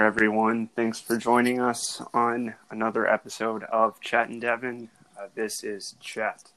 [0.00, 0.68] Everyone.
[0.74, 4.88] Thanks for joining us on another episode of Chet and Devin.
[5.18, 6.50] Uh, this is Chet.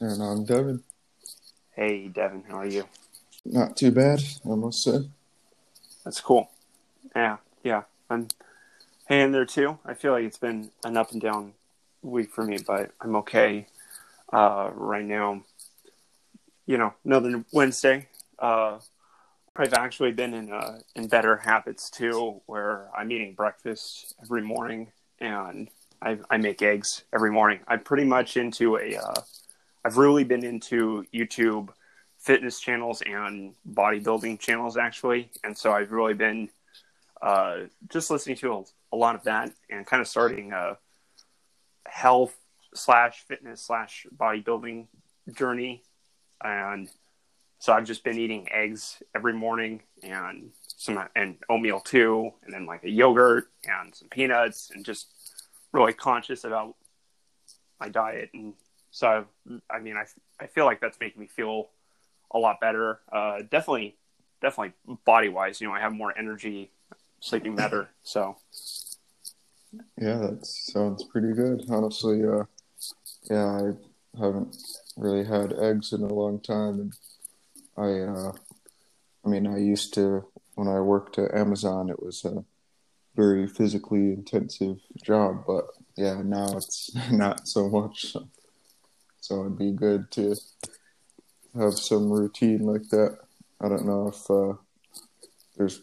[0.00, 0.82] And I'm Devin.
[1.74, 2.84] Hey, Devin, how are you?
[3.44, 5.08] Not too bad, I must say.
[6.04, 6.48] That's cool.
[7.16, 7.82] Yeah, yeah.
[8.08, 8.28] I'm
[9.06, 9.78] hanging there too.
[9.84, 11.54] I feel like it's been an up and down
[12.02, 13.66] week for me, but I'm okay
[14.32, 15.42] uh, right now.
[16.66, 18.06] You know, another Wednesday.
[18.38, 18.78] Uh,
[19.56, 24.90] I've actually been in uh, in better habits too, where I'm eating breakfast every morning
[25.20, 25.70] and
[26.02, 27.60] I, I make eggs every morning.
[27.68, 28.94] I'm pretty much into a.
[28.94, 29.26] have
[29.96, 31.68] uh, really been into YouTube
[32.18, 36.50] fitness channels and bodybuilding channels actually, and so I've really been
[37.22, 40.76] uh, just listening to a, a, lot of that and kind of starting a
[41.86, 42.36] health
[42.74, 44.88] slash fitness slash bodybuilding
[45.32, 45.82] journey
[46.42, 46.90] and
[47.64, 52.66] so I've just been eating eggs every morning and some and oatmeal too, and then
[52.66, 55.06] like a yogurt and some peanuts, and just
[55.72, 56.74] really conscious about
[57.80, 58.28] my diet.
[58.34, 58.52] And
[58.90, 59.24] so,
[59.70, 60.04] I mean, I
[60.38, 61.70] I feel like that's making me feel
[62.32, 63.00] a lot better.
[63.10, 63.96] Uh, definitely,
[64.42, 64.74] definitely
[65.06, 66.70] body wise, you know, I have more energy,
[67.20, 67.88] sleeping better.
[68.02, 68.36] So.
[69.98, 71.64] Yeah, that sounds pretty good.
[71.70, 72.44] Honestly, uh,
[73.30, 74.54] yeah, I haven't
[74.98, 76.92] really had eggs in a long time, and
[77.76, 78.32] I, uh,
[79.24, 81.90] I mean, I used to when I worked at Amazon.
[81.90, 82.44] It was a
[83.16, 85.64] very physically intensive job, but
[85.96, 88.16] yeah, now it's not so much.
[89.20, 90.36] So, it'd be good to
[91.58, 93.18] have some routine like that.
[93.60, 94.58] I don't know if uh,
[95.56, 95.80] there's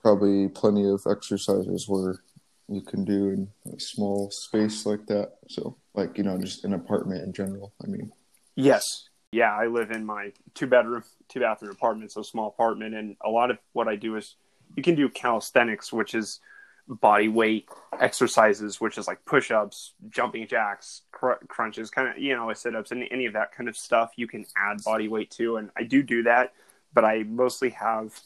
[0.00, 2.20] probably plenty of exercises where
[2.68, 5.32] you can do in a small space like that.
[5.48, 7.74] So, like you know, just an apartment in general.
[7.82, 8.12] I mean,
[8.54, 13.16] yes, yeah, I live in my two bedroom, two bathroom apartment, so small apartment, and
[13.24, 14.34] a lot of what I do is
[14.76, 16.40] you can do calisthenics, which is
[16.88, 17.68] body weight
[18.00, 22.74] exercises, which is like push ups, jumping jacks, cr- crunches, kind of you know, sit
[22.74, 24.12] ups, and any of that kind of stuff.
[24.16, 26.52] You can add body weight to, and I do do that,
[26.92, 28.18] but I mostly have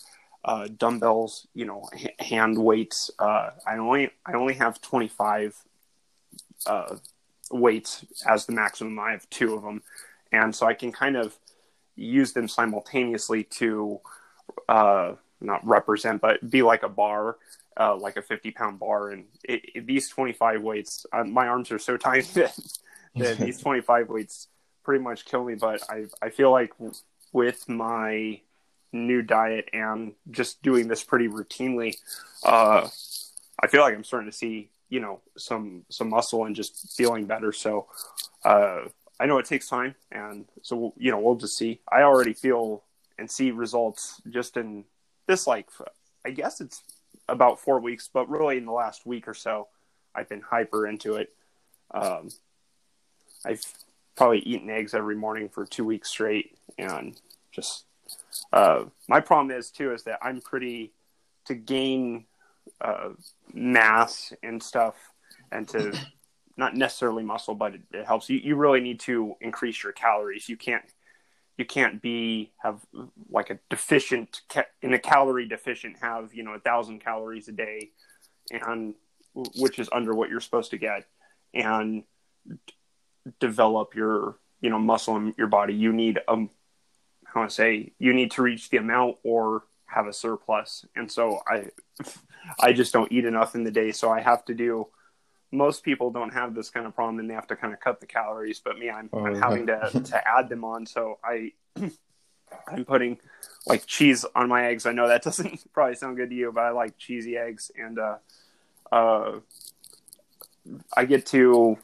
[0.43, 3.11] uh, dumbbells, you know, h- hand weights.
[3.19, 5.55] Uh, I only I only have twenty five
[6.67, 6.97] uh,
[7.51, 8.99] weights as the maximum.
[8.99, 9.83] I have two of them
[10.35, 11.39] and so I can kind of
[11.95, 14.01] use them simultaneously to
[14.69, 17.37] uh, not represent, but be like a bar,
[17.79, 19.11] uh, like a 50 pound bar.
[19.11, 22.59] And it, it, these 25 weights, uh, my arms are so tiny that,
[23.15, 24.49] that these 25 weights
[24.83, 25.55] pretty much kill me.
[25.55, 26.73] But I, I feel like
[27.33, 28.41] with my
[28.93, 31.97] new diet and just doing this pretty routinely,
[32.45, 32.89] uh,
[33.63, 37.27] I feel like I'm starting to see, you know, some, some muscle and just feeling
[37.27, 37.53] better.
[37.53, 37.87] So,
[38.45, 38.87] uh,
[39.21, 41.81] I know it takes time, and so you know we'll just see.
[41.91, 42.83] I already feel
[43.19, 44.85] and see results just in
[45.27, 45.69] this like
[46.25, 46.83] I guess it's
[47.29, 49.69] about four weeks, but really in the last week or so,
[50.15, 51.33] I've been hyper into it.
[51.93, 52.31] Um,
[53.45, 53.63] I've
[54.17, 57.19] probably eaten eggs every morning for two weeks straight, and
[57.53, 57.85] just
[58.53, 60.93] uh, my problem is too is that I'm pretty
[61.47, 62.25] to gain
[62.81, 63.11] uh,
[63.53, 64.97] mass and stuff
[65.53, 65.97] and to
[66.57, 68.29] not necessarily muscle, but it, it helps.
[68.31, 70.49] You, you really need to increase your calories.
[70.49, 70.85] You can't
[71.57, 72.85] you can't be have
[73.31, 74.41] like a deficient
[74.83, 77.91] in a calorie deficient have you know a thousand calories a day
[78.51, 78.95] and
[79.35, 81.05] which is under what you're supposed to get
[81.53, 82.05] and
[82.47, 82.75] d-
[83.41, 86.51] develop your you know muscle in your body you need um
[87.25, 91.41] how to say you need to reach the amount or have a surplus and so
[91.49, 91.67] i
[92.61, 94.87] i just don't eat enough in the day so i have to do
[95.53, 98.01] most people don't have this kind of problem and they have to kind of cut
[98.01, 100.87] the calories but me i'm, oh, I'm having to, to add them on.
[100.87, 101.53] So i
[102.69, 103.19] i'm putting
[103.67, 104.87] like cheese on my eggs.
[104.87, 107.71] I know that doesn't probably sound good to you but i like cheesy eggs.
[107.77, 108.17] And uh
[108.93, 109.41] uh
[110.97, 111.79] i get to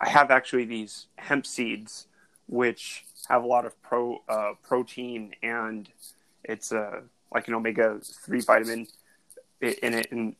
[0.00, 2.06] i have actually these hemp seeds
[2.46, 5.88] which have a lot of pro uh, protein and
[6.44, 7.00] it's a uh,
[7.32, 8.86] like an omega 3 vitamin
[9.60, 10.08] in it.
[10.10, 10.36] And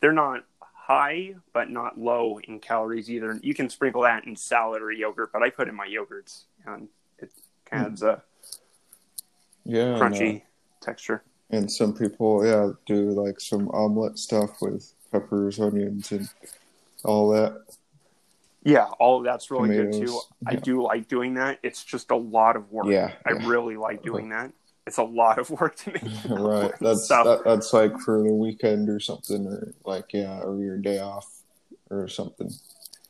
[0.00, 0.44] they're not
[0.86, 3.38] high but not low in calories either.
[3.42, 6.88] You can sprinkle that in salad or yogurt, but I put in my yogurts and
[7.18, 7.30] it
[7.64, 8.22] kind of adds a
[9.64, 10.44] yeah crunchy and, uh,
[10.80, 11.22] texture.
[11.50, 16.28] And some people, yeah, do like some omelet stuff with peppers, onions, and
[17.04, 17.62] all that.
[18.64, 20.20] Yeah, all of that's really Tomatoes, good too.
[20.42, 20.50] Yeah.
[20.50, 21.58] I do like doing that.
[21.62, 22.86] It's just a lot of work.
[22.86, 23.48] Yeah, I yeah.
[23.48, 24.50] really like doing that
[24.86, 26.02] it's a lot of work to make.
[26.28, 26.72] right.
[26.80, 30.98] That's that, that's like for the weekend or something, or like yeah, or your day
[30.98, 31.42] off
[31.90, 32.50] or something.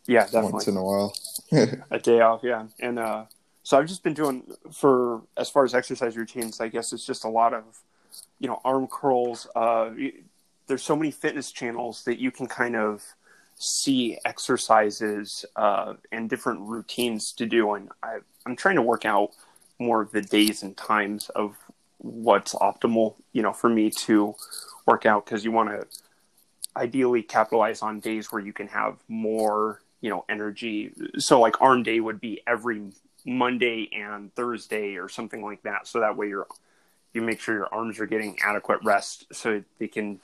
[0.07, 0.53] Yeah, definitely.
[0.53, 1.15] Once in a while.
[1.91, 3.25] a day off, yeah, and uh,
[3.63, 4.43] so I've just been doing
[4.73, 6.61] for as far as exercise routines.
[6.61, 7.65] I guess it's just a lot of
[8.39, 9.47] you know arm curls.
[9.55, 9.91] Uh,
[10.67, 13.03] there's so many fitness channels that you can kind of
[13.57, 19.31] see exercises uh, and different routines to do, and I, I'm trying to work out
[19.82, 21.56] more of the days and times of
[21.99, 24.34] what's optimal, you know, for me to
[24.87, 25.87] work out because you want to
[26.76, 30.93] ideally capitalize on days where you can have more, you know, energy.
[31.19, 32.82] So like arm day would be every
[33.25, 35.87] Monday and Thursday or something like that.
[35.87, 36.46] So that way you're
[37.12, 40.19] you make sure your arms are getting adequate rest so they can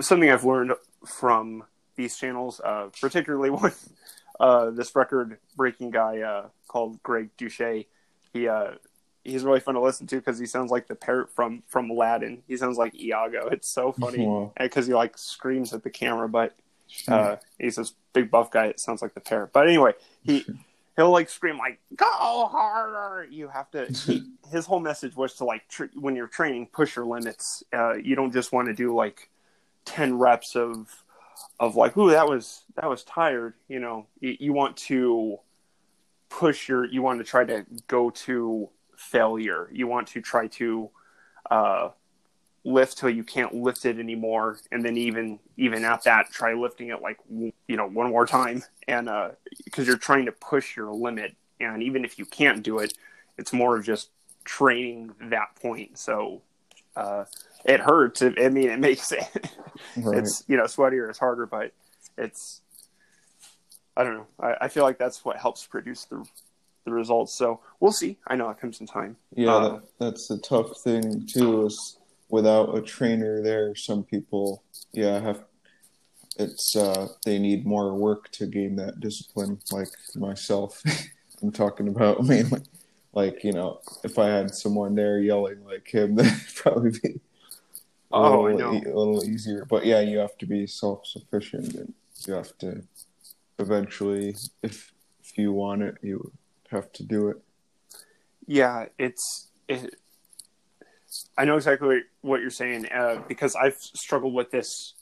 [0.00, 0.72] something I've learned
[1.06, 1.64] from
[1.96, 3.92] these channels, uh, particularly with
[4.40, 7.86] uh, this record breaking guy uh, called Greg Doucette.
[8.34, 8.72] He uh,
[9.24, 12.42] he's really fun to listen to because he sounds like the parrot from from Aladdin.
[12.46, 13.48] He sounds like Iago.
[13.48, 16.54] It's so funny because he like screams at the camera, but
[17.08, 18.66] uh, he's this big buff guy.
[18.66, 19.52] It sounds like the parrot.
[19.52, 19.92] But anyway,
[20.22, 20.44] he
[20.96, 23.86] he'll like scream like "Go harder!" You have to.
[23.86, 27.62] He, his whole message was to like tr- when you're training, push your limits.
[27.72, 29.30] Uh, you don't just want to do like
[29.84, 31.04] ten reps of
[31.58, 35.38] of like, "Ooh, that was that was tired." You know, you, you want to
[36.28, 36.84] push your.
[36.84, 39.68] You want to try to go to failure.
[39.72, 40.90] You want to try to
[41.50, 41.88] uh,
[42.64, 46.88] lift till you can't lift it anymore, and then even even at that, try lifting
[46.88, 49.10] it like you know one more time, and
[49.64, 51.34] because uh, you're trying to push your limit.
[51.60, 52.94] And even if you can't do it,
[53.38, 54.10] it's more of just
[54.44, 55.98] training that point.
[55.98, 56.42] So
[56.96, 57.24] uh,
[57.64, 58.22] it hurts.
[58.22, 59.24] I mean, it makes it.
[59.96, 60.18] Right.
[60.18, 61.72] It's you know sweatier, it's harder, but
[62.16, 62.60] it's.
[63.96, 64.26] I don't know.
[64.40, 66.24] I, I feel like that's what helps produce the
[66.84, 67.34] the results.
[67.34, 68.18] So we'll see.
[68.26, 69.16] I know it comes in time.
[69.34, 71.66] Yeah, uh, that, that's the tough thing too.
[71.66, 71.98] Is
[72.28, 74.62] without a trainer there, some people,
[74.92, 75.44] yeah, have
[76.36, 79.58] it's uh, they need more work to gain that discipline.
[79.70, 80.82] Like myself,
[81.42, 82.62] I'm talking about mainly.
[83.12, 87.20] Like you know, if I had someone there yelling like him, that'd probably be
[88.12, 89.64] a, oh, little, a little easier.
[89.64, 91.94] But yeah, you have to be self sufficient, and
[92.26, 92.82] you have to
[93.58, 94.92] eventually, if
[95.22, 96.32] if you want it, you
[96.70, 97.36] have to do it.
[98.46, 99.48] Yeah, it's.
[99.68, 99.96] It,
[101.38, 104.94] I know exactly what you're saying uh, because I've struggled with this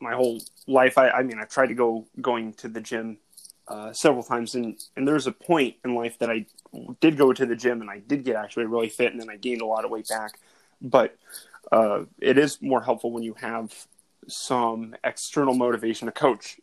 [0.00, 0.96] my whole life.
[0.96, 3.18] I, I mean, I've tried to go going to the gym
[3.66, 6.46] uh, several times, and and there's a point in life that I
[7.00, 9.36] did go to the gym and I did get actually really fit, and then I
[9.36, 10.38] gained a lot of weight back.
[10.80, 11.16] But
[11.72, 13.74] uh, it is more helpful when you have
[14.28, 16.60] some external motivation, a coach,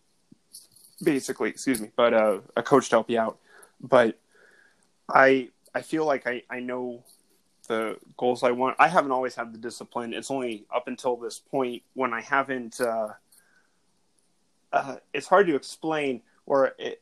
[1.03, 1.50] basically.
[1.50, 3.38] Excuse me, but uh, a coach to help you out
[3.81, 4.18] but
[5.09, 7.03] I I feel like I, I know
[7.68, 8.75] the goals I want.
[8.80, 10.13] I haven't always had the discipline.
[10.13, 12.80] It's only up until this point when I haven't.
[12.80, 13.09] Uh,
[14.71, 17.01] uh, it's hard to explain, or it,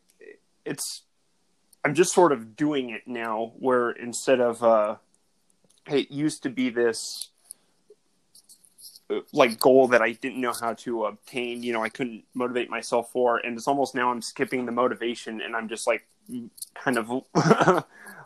[0.66, 1.04] it's.
[1.86, 4.96] I'm just sort of doing it now, where instead of uh,
[5.88, 7.30] it used to be this
[9.32, 11.64] like goal that I didn't know how to obtain.
[11.64, 15.42] You know, I couldn't motivate myself for, and it's almost now I'm skipping the motivation,
[15.42, 16.06] and I'm just like
[16.76, 17.12] kind of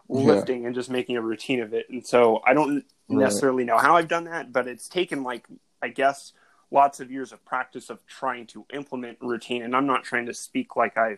[0.09, 0.67] lifting yeah.
[0.67, 1.89] and just making a routine of it.
[1.89, 5.47] And so I don't necessarily know how I've done that, but it's taken like
[5.81, 6.33] I guess
[6.71, 9.63] lots of years of practice of trying to implement routine.
[9.63, 11.17] And I'm not trying to speak like I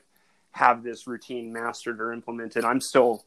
[0.51, 2.63] have this routine mastered or implemented.
[2.63, 3.25] I'm still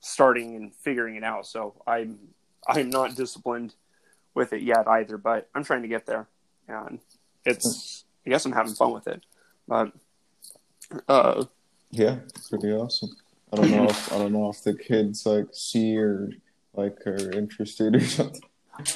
[0.00, 1.46] starting and figuring it out.
[1.46, 2.18] So I'm
[2.66, 3.74] I'm not disciplined
[4.34, 6.26] with it yet either, but I'm trying to get there.
[6.68, 7.00] And
[7.44, 9.22] it's I guess I'm having fun with it.
[9.66, 9.92] But
[11.08, 11.44] uh
[11.90, 13.10] yeah, it's pretty awesome.
[13.52, 16.30] I don't know if I don't know if the kids like see or
[16.74, 18.42] like are interested or something.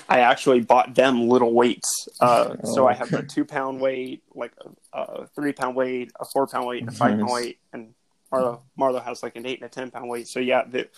[0.09, 2.09] I actually bought them little weights.
[2.21, 4.53] Uh, oh, so I have a two pound weight, like
[4.93, 7.21] a, a, three pound weight, a four pound weight, a five nice.
[7.21, 7.95] pound weight, and
[8.33, 10.27] Marlo Marlo has like an eight and a ten pound weight.
[10.27, 10.89] So yeah, the,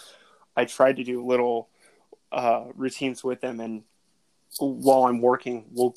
[0.56, 1.68] I tried to do little
[2.32, 3.82] uh, routines with them, and
[4.58, 5.94] while I'm working, we'll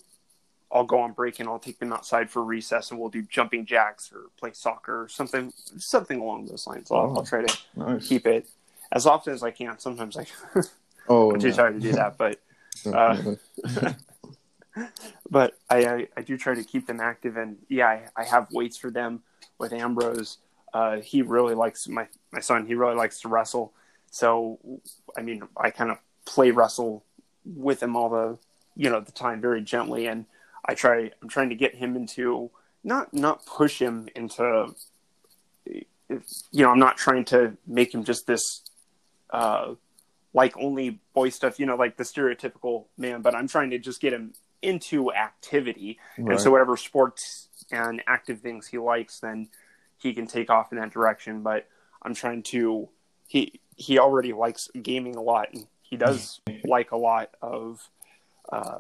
[0.74, 3.66] I'll go on break and I'll take them outside for recess and we'll do jumping
[3.66, 6.92] jacks or play soccer or something something along those lines.
[6.92, 8.08] I'll, oh, I'll try to nice.
[8.08, 8.48] keep it
[8.92, 9.78] as often as I can.
[9.78, 10.26] Sometimes I
[11.08, 11.54] oh I'm too yeah.
[11.54, 12.40] tired to do that, but
[12.92, 13.94] uh,
[15.30, 18.48] but I, I, I do try to keep them active and yeah I, I have
[18.52, 19.22] weights for them
[19.60, 20.40] with Ambrose.
[20.74, 22.66] Uh, he really likes my my son.
[22.66, 23.74] He really likes to wrestle.
[24.10, 24.58] So
[25.16, 27.04] I mean I kind of play wrestle
[27.46, 28.38] with him all the
[28.76, 30.08] you know the time very gently.
[30.08, 30.26] And
[30.66, 32.52] I try I'm trying to get him into
[32.84, 34.74] not not push him into
[35.68, 35.86] you
[36.54, 38.62] know I'm not trying to make him just this
[39.30, 39.76] uh
[40.34, 44.02] like only boy stuff you know like the stereotypical man but I'm trying to just
[44.02, 46.00] get him into activity.
[46.18, 46.32] Right.
[46.32, 49.50] and so whatever sports and active things he likes then
[49.98, 51.42] he can take off in that direction.
[51.42, 51.68] But
[52.02, 52.90] I'm trying to
[53.28, 57.88] he he already likes gaming a lot and he does like a lot of
[58.52, 58.80] uh,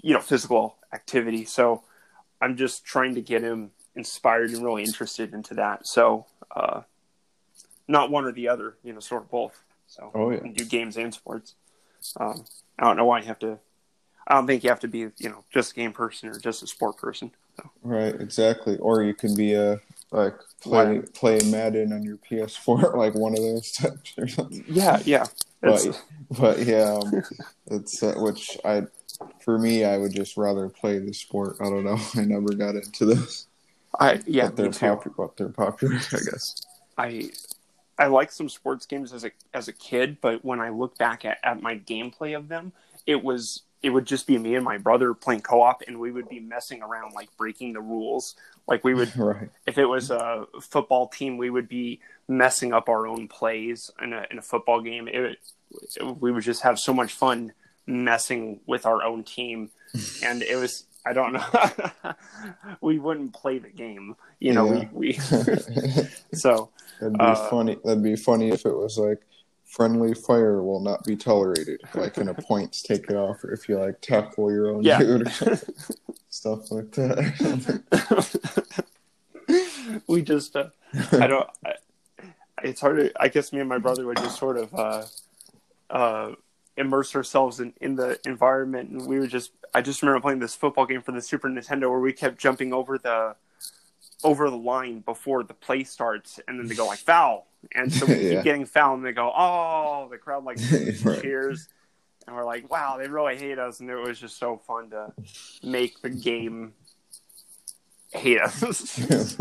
[0.00, 1.44] you know physical activity.
[1.44, 1.82] So
[2.40, 5.88] I'm just trying to get him inspired and really interested into that.
[5.88, 6.82] So uh,
[7.88, 9.60] not one or the other, you know, sort of both.
[9.88, 10.38] So Oh, yeah.
[10.54, 11.54] do games and sports.
[12.16, 12.44] Um,
[12.78, 13.58] I don't know why you have to.
[14.28, 16.62] I don't think you have to be, you know, just a game person or just
[16.62, 17.32] a sport person.
[17.56, 18.78] So, Right, exactly.
[18.78, 19.80] Or you can be a
[20.12, 24.64] like play play Madden on your PS4, like one of those types or something.
[24.68, 25.24] yeah, yeah.
[25.62, 25.86] It's-
[26.30, 27.22] But but yeah, um,
[27.66, 28.84] it's uh, which I
[29.40, 31.56] for me I would just rather play the sport.
[31.60, 31.98] I don't know.
[32.16, 33.46] I never got into this.
[33.98, 35.14] I yeah, but they're popular.
[35.16, 36.54] But they're popular, I guess.
[36.96, 37.30] I
[37.98, 41.24] I like some sports games as a as a kid, but when I look back
[41.24, 42.72] at, at my gameplay of them,
[43.06, 46.10] it was it would just be me and my brother playing co op and we
[46.12, 48.34] would be messing around like breaking the rules.
[48.68, 49.48] Like we would Right.
[49.66, 54.12] if it was a football team, we would be messing up our own plays in
[54.12, 55.08] a in a football game.
[55.08, 55.38] It,
[55.96, 57.52] it, we would just have so much fun
[57.86, 59.70] messing with our own team,
[60.24, 62.12] and it was I don't know.
[62.82, 64.70] we wouldn't play the game, you know.
[64.72, 64.88] Yeah.
[64.92, 65.18] We, we
[66.34, 66.70] so
[67.00, 67.76] That'd be Uh, funny.
[67.84, 69.22] That'd be funny if it was like
[69.70, 73.78] friendly fire will not be tolerated, like in a points it off, or if you
[73.78, 74.98] like tackle your own Yeah.
[74.98, 75.30] dude or
[76.28, 78.74] stuff like that.
[80.06, 80.68] we just uh,
[81.12, 81.48] I don't.
[81.64, 81.74] I,
[82.64, 83.12] it's hard to.
[83.22, 85.04] I guess me and my brother would just sort of uh,
[85.88, 86.32] uh,
[86.76, 89.52] immerse ourselves in, in the environment, and we would just.
[89.72, 92.72] I just remember playing this football game for the Super Nintendo where we kept jumping
[92.72, 93.36] over the
[94.22, 98.06] over the line before the play starts, and then they go like foul, and so
[98.06, 98.30] we Yeah.
[98.36, 100.58] keep getting foul, and they go oh, the crowd like
[101.04, 101.20] Right.
[101.22, 101.68] cheers.
[102.26, 105.12] And we're like, wow, they really hate us, and it was just so fun to
[105.64, 106.74] make the game
[108.12, 109.00] hate us.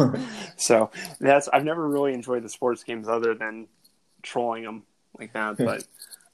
[0.58, 3.68] So that's I've never really enjoyed the sports games other than
[4.22, 4.84] trolling them
[5.18, 5.58] like that.
[5.58, 5.86] But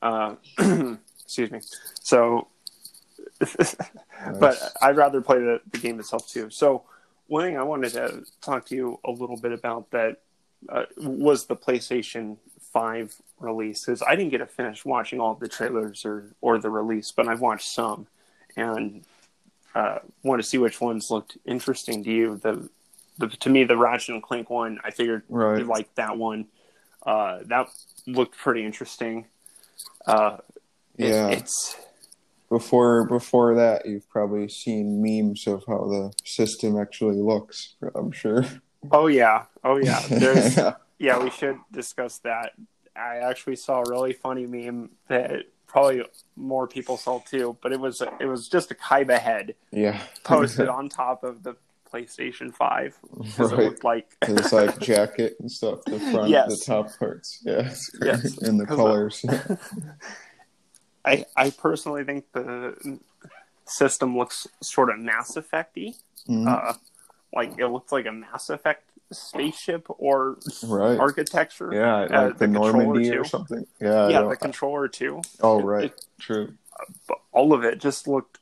[0.02, 0.36] uh,
[1.24, 1.60] excuse me.
[2.02, 2.48] So,
[4.40, 6.50] but I'd rather play the, the game itself too.
[6.50, 6.84] So
[7.28, 10.18] one thing I wanted to talk to you a little bit about that
[10.70, 12.38] uh, was the PlayStation
[12.74, 16.70] Five release because I didn't get to finish watching all the trailers or or the
[16.70, 18.08] release, but I've watched some
[18.58, 19.04] and
[19.74, 22.36] uh, want to see which ones looked interesting to you.
[22.38, 22.70] The,
[23.18, 25.60] the to me the Ratchet and Clank one, I figured Right.
[25.60, 26.48] you'd like that one.
[27.06, 27.68] Uh, that
[28.08, 29.26] looked pretty interesting.
[30.06, 30.38] Uh,
[30.98, 31.28] it- Yeah.
[31.30, 31.78] it's
[32.58, 37.76] before before that, you've probably seen memes of how the system actually looks.
[37.94, 38.46] I'm sure.
[38.92, 40.02] oh yeah, oh yeah.
[40.10, 40.58] There's
[41.00, 42.54] yeah, we should discuss that.
[42.96, 46.04] I actually saw a really funny meme that probably
[46.38, 50.00] more people saw too, but it was it was just a Kaiba head yeah.
[50.24, 51.58] posted on top of the
[51.92, 53.66] PlayStation Five because it Right.
[53.66, 55.84] looked like It's like jacket and stuff.
[55.86, 56.60] The front, Yes.
[56.60, 57.42] the top parts.
[57.44, 57.74] Yeah.
[58.02, 58.38] Yes.
[58.38, 59.26] and the colors.
[61.06, 63.00] I I personally think the
[63.66, 65.96] system looks sort of Mass Effecty.
[66.28, 66.48] Mhm.
[66.48, 66.74] Uh,
[67.34, 71.00] like it looks like a Mass Effect spaceship or right.
[71.00, 71.72] architecture.
[71.74, 73.66] yeah, like uh, the, the controller Normandy or something.
[73.80, 74.08] Yeah.
[74.10, 75.22] Yeah, the controller too.
[75.42, 75.86] oh, right.
[75.86, 76.54] it- True.
[77.08, 78.40] but all of it just looked.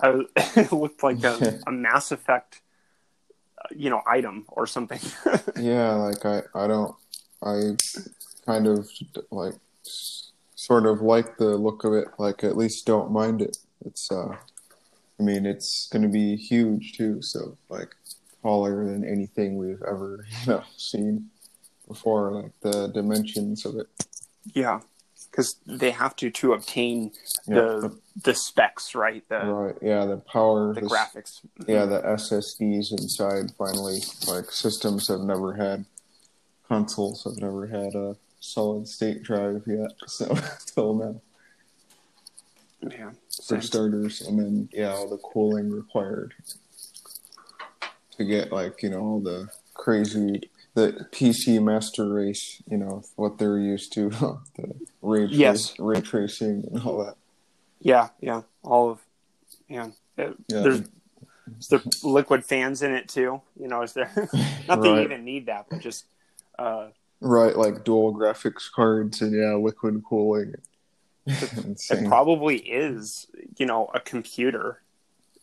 [0.00, 2.60] I, it looked like a, a Mass Effect,
[3.58, 5.00] uh, you know, item or something.
[5.58, 6.94] Yeah, like I, I don't,
[7.42, 7.76] I
[8.44, 8.88] kind of
[9.30, 9.54] like
[10.56, 12.08] sort of like the look of it.
[12.18, 13.56] Like at least don't mind it.
[13.84, 14.36] It's, uh,
[15.18, 17.22] I mean, it's going to be huge too.
[17.22, 17.94] So like
[18.42, 21.30] taller than anything we've ever you know seen
[21.86, 22.32] before.
[22.32, 23.86] Like the dimensions of it.
[24.54, 24.80] yeah,
[25.30, 27.12] because they have to to obtain
[27.46, 29.22] Yeah, the the specs, right?
[29.28, 29.76] The Right.
[29.82, 30.72] Yeah, the power.
[30.74, 31.40] the the graphics.
[31.68, 35.84] Yeah, the SSDs inside finally, like systems have never had,
[36.66, 39.92] consoles have never had a solid state drive yet.
[40.06, 40.36] So
[40.74, 41.20] till now,
[42.90, 43.10] Yeah.
[43.46, 46.34] for starters, and then yeah, all the cooling required
[48.16, 52.62] to get like you know all the crazy the PC master race.
[52.70, 54.10] You know what they're used to,
[54.56, 55.78] the ray trace, Yes.
[55.78, 57.16] ray tracing and all that.
[57.80, 59.00] Yeah, yeah, all of
[59.68, 59.88] yeah.
[60.16, 60.30] Yeah.
[60.48, 60.80] There's
[61.60, 63.40] is there liquid fans in it too.
[63.60, 64.10] You know, is there?
[64.68, 66.04] Not that you even need that, but just
[66.58, 66.88] uh,
[67.20, 70.54] Right, like dual graphics cards and yeah, liquid cooling.
[71.26, 73.26] it probably is.
[73.56, 74.82] You know, a computer.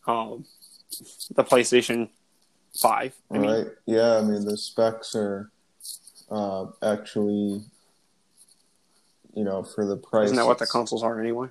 [0.05, 0.45] Um,
[1.35, 2.09] the PlayStation
[2.79, 3.15] Five.
[3.31, 3.67] I mean, right?
[3.85, 5.51] yeah, I mean the specs are
[6.29, 7.63] uh, actually,
[9.35, 10.25] you know, for the price.
[10.25, 11.47] isn't that what the consoles are anyway?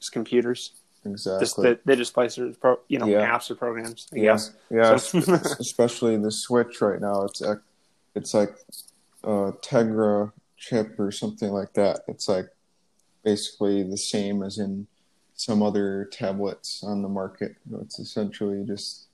[0.00, 0.72] Just computers.
[1.04, 1.40] Exactly.
[1.44, 3.28] Just they, they just play sort pro, you know Yeah.
[3.36, 4.08] apps or programs.
[4.12, 4.52] I yeah, guess.
[4.70, 4.96] yeah.
[4.96, 7.22] So- especially the Switch right now.
[7.22, 7.42] It's
[8.14, 8.54] it's like
[9.24, 12.00] a Tegra chip or something like that.
[12.08, 12.46] It's like
[13.24, 14.86] basically the same as in
[15.34, 17.56] some other tablets on the market.
[17.80, 19.08] It's essentially just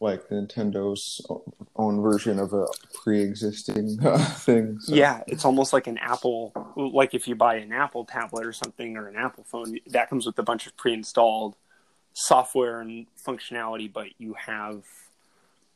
[0.00, 1.26] like Nintendo's
[1.76, 4.78] own version of a pre-existing uh, thing.
[4.80, 4.94] So.
[4.94, 6.52] Yeah, it's almost like an Apple.
[6.76, 10.26] Like if you buy an Apple tablet or something or an Apple phone, that comes
[10.26, 11.56] with a bunch of pre-installed
[12.12, 14.84] software and functionality, but you have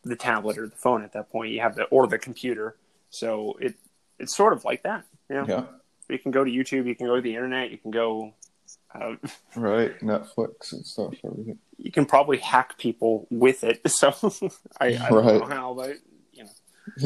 [0.02, 1.52] the tablet or the phone at that point.
[1.52, 2.76] You have the or the computer.
[3.10, 3.74] So it
[4.18, 5.04] it's sort of like that.
[5.28, 5.44] You know?
[5.48, 5.64] Yeah.
[6.08, 6.86] You can go to YouTube.
[6.86, 7.70] You can go to the internet.
[7.70, 8.34] You can go.
[8.94, 9.14] Uh,
[9.56, 11.58] right, Netflix and stuff, everything.
[11.76, 13.80] You can probably hack people with it.
[13.88, 14.12] So
[14.80, 15.40] I, I don't right.
[15.40, 15.96] know how, but
[16.32, 16.50] you know,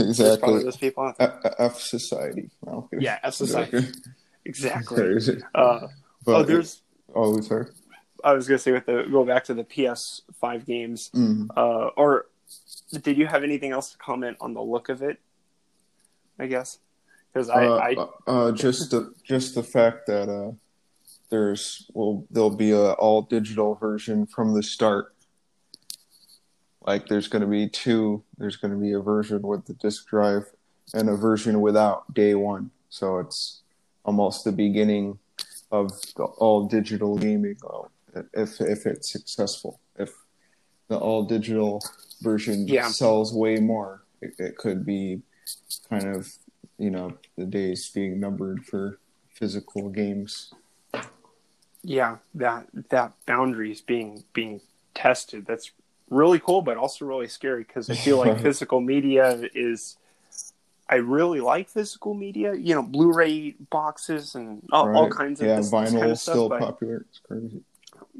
[0.02, 0.62] exactly.
[0.62, 1.12] Those people.
[1.18, 2.50] F society.
[2.62, 3.88] Well, yeah, F society.
[4.44, 5.18] exactly.
[5.54, 5.88] Uh,
[6.26, 6.82] oh, there's.
[7.14, 7.66] Oh, sorry.
[8.22, 11.48] I was gonna say with the go back to the PS5 games, mm.
[11.54, 12.26] uh, or
[13.02, 15.20] did you have anything else to comment on the look of it?
[16.38, 16.78] I guess
[17.34, 17.94] because I, uh, I...
[17.94, 20.52] Uh, uh, just the just the fact that uh,
[21.30, 25.14] there's well there'll be a all digital version from the start.
[26.86, 28.22] Like there's going to be two.
[28.38, 30.44] There's going to be a version with the disk drive
[30.92, 32.70] and a version without day one.
[32.90, 33.62] So it's
[34.04, 35.18] almost the beginning
[35.72, 37.56] of the all digital gaming.
[38.34, 40.10] If if it's successful, if
[40.88, 41.82] the all digital
[42.20, 42.88] version yeah.
[42.88, 45.22] sells way more, it, it could be
[45.88, 46.32] kind of
[46.78, 48.98] you know the days being numbered for
[49.32, 50.52] physical games.
[51.82, 54.60] Yeah, that that boundaries being being
[54.94, 55.46] tested.
[55.46, 55.70] That's
[56.10, 59.96] really cool, but also really scary because I feel like physical media is.
[60.86, 64.94] I really like physical media, you know, Blu-ray boxes and all, right.
[64.94, 67.06] all kinds of yeah, vinyl kind of still but, popular.
[67.08, 67.62] It's crazy.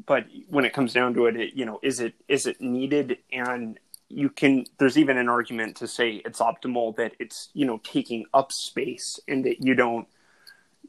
[0.07, 3.19] But when it comes down to it, it, you know, is it is it needed?
[3.31, 7.79] And you can there's even an argument to say it's optimal that it's you know
[7.83, 10.07] taking up space and that you don't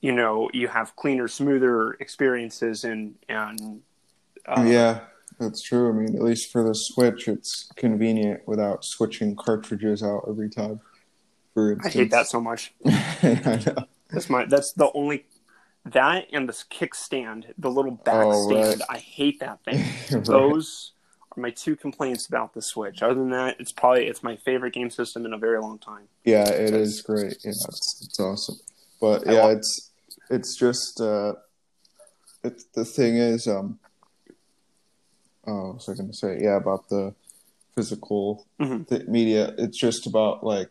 [0.00, 3.80] you know you have cleaner smoother experiences and and
[4.46, 5.00] uh, yeah
[5.38, 10.24] that's true i mean at least for the switch it's convenient without switching cartridges out
[10.28, 10.80] every time
[11.54, 11.94] for instance.
[11.94, 13.86] i hate that so much I know.
[14.10, 15.24] that's my that's the only
[15.86, 18.88] that and this kickstand the little back oh, stand right.
[18.90, 19.78] i hate that thing
[20.12, 20.24] right.
[20.24, 20.92] those
[21.36, 23.02] my two complaints about the Switch.
[23.02, 26.08] Other than that, it's probably it's my favorite game system in a very long time.
[26.24, 27.36] Yeah, it is great.
[27.44, 28.56] Yeah, it's, it's awesome.
[29.00, 29.90] But yeah, it's
[30.30, 31.34] it's just uh,
[32.42, 33.78] it's the thing is um.
[35.48, 36.38] Oh, was I going to say?
[36.40, 37.14] Yeah, about the
[37.76, 38.82] physical mm-hmm.
[38.82, 39.54] th- media.
[39.58, 40.70] It's just about like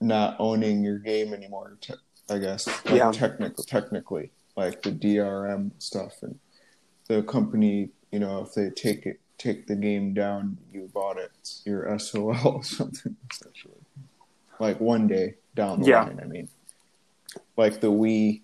[0.00, 1.76] not owning your game anymore.
[1.80, 1.94] Te-
[2.30, 2.66] I guess.
[2.66, 3.12] Like, yeah.
[3.12, 6.38] Technically, technically, like the DRM stuff and
[7.08, 7.90] the company.
[8.10, 11.30] You know, if they take it take the game down, you bought it.
[11.64, 13.74] Your SOL or something essentially.
[14.60, 16.04] Like one day down the yeah.
[16.04, 16.20] line.
[16.22, 16.48] I mean,
[17.56, 18.42] like the Wii,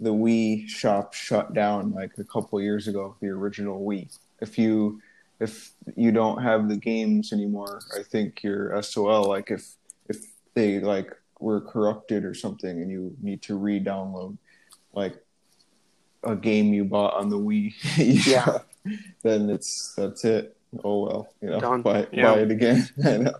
[0.00, 3.16] the Wii shop shut down like a couple years ago.
[3.20, 4.16] The original Wii.
[4.40, 5.00] If you
[5.38, 9.24] if you don't have the games anymore, I think your SOL.
[9.24, 9.74] Like if
[10.08, 10.18] if
[10.54, 14.36] they like were corrupted or something, and you need to re-download
[14.92, 15.14] like
[16.24, 17.74] a game you bought on the Wii.
[18.26, 18.58] yeah
[19.22, 20.56] then it's that's it.
[20.84, 21.82] Oh well, you know, Done.
[21.82, 22.34] buy, yeah.
[22.34, 22.88] buy it again.
[23.04, 23.34] I know.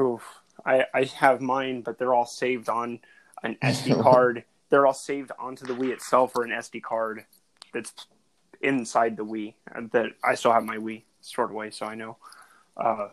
[0.00, 0.22] Oof.
[0.64, 3.00] I, I have mine, but they're all saved on
[3.42, 4.44] an SD card.
[4.70, 7.24] they're all saved onto the Wii itself or an SD card
[7.72, 7.92] that's
[8.60, 9.54] inside the Wii.
[9.92, 12.16] That I still have my Wii stored away, so I know.
[12.76, 13.08] Uh,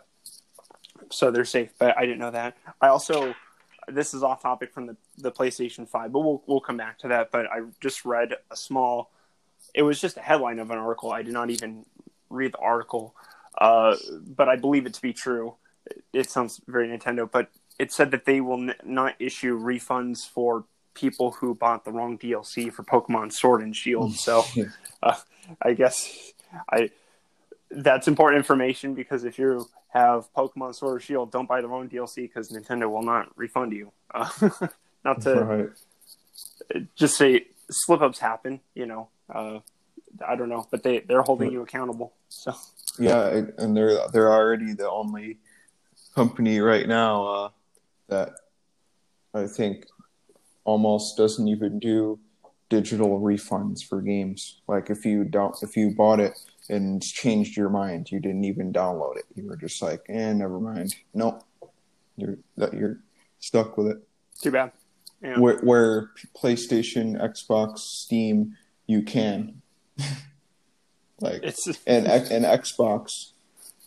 [1.11, 2.57] so they're safe, but I didn't know that.
[2.81, 3.35] I also,
[3.87, 7.07] this is off topic from the, the PlayStation Five, but we'll we'll come back to
[7.09, 7.31] that.
[7.31, 9.11] But I just read a small
[9.75, 11.11] it was just a headline of an article.
[11.11, 11.85] I did not even
[12.29, 13.13] read the article,
[13.59, 15.55] uh, but I believe it to be true.
[16.13, 20.63] It, sounds very Nintendo, but it said that they will n- not issue refunds for
[20.93, 24.15] people who bought the wrong DLC for Pokemon Sword and Shield.
[24.17, 24.43] So,
[25.03, 25.17] uh,
[25.61, 26.31] I guess
[26.71, 26.89] I
[27.69, 31.89] that's important information because if you have Pokemon Sword or Shield, don't buy the wrong
[31.89, 33.91] DLC because Nintendo will not refund you.
[34.13, 34.29] Uh,
[35.03, 35.69] not to right.
[36.95, 39.59] just say slip ups happen, you know uh,
[40.25, 42.13] I don't know, but they they're holding you accountable.
[42.29, 42.53] So
[42.99, 45.37] yeah, and they're they're already the only
[46.13, 47.49] company right now uh,
[48.07, 48.33] that
[49.33, 49.85] I think
[50.63, 52.19] almost doesn't even do
[52.69, 54.61] digital refunds for games.
[54.67, 56.37] Like if you don't if you bought it
[56.69, 59.25] and changed your mind, you didn't even download it.
[59.35, 60.95] You were just like, eh, never mind.
[61.13, 61.43] Nope,
[62.15, 62.99] you're that you're
[63.39, 63.97] stuck with it.
[64.41, 64.71] Too bad.
[65.25, 65.39] Yeah.
[65.39, 68.55] Where, where PlayStation, Xbox, Steam
[68.87, 69.61] you can.
[71.19, 73.31] like it's and and Xbox,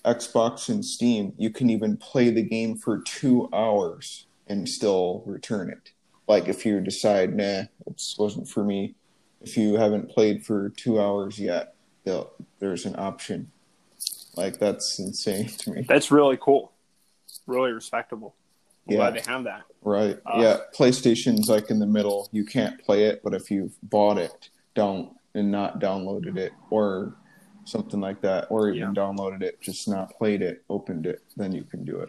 [0.04, 5.70] Xbox and Steam, you can even play the game for two hours and still return
[5.70, 5.92] it.
[6.26, 8.94] Like if you decide, nah, it wasn't for me,
[9.40, 11.74] if you haven't played for two hours yet,
[12.58, 13.50] there's an option.
[14.34, 15.84] Like that's insane to me.
[15.88, 16.72] That's really cool.
[17.46, 18.34] Really respectable.
[18.88, 18.96] I'm Yeah.
[19.10, 19.62] glad they have that.
[19.82, 20.18] Right.
[20.26, 20.56] Uh, yeah.
[20.76, 22.28] PlayStation's like in the middle.
[22.32, 27.14] You can't play it, but if you've bought it, don't and not downloaded it or
[27.64, 29.02] something like that, or even Yeah.
[29.02, 32.08] downloaded it, just not played it, opened it, then you can do it.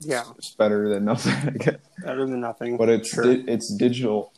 [0.00, 1.76] Yeah, It's better than nothing, I guess.
[2.04, 2.76] better than nothing.
[2.76, 3.24] But it's Sure.
[3.24, 4.32] di- it's digital.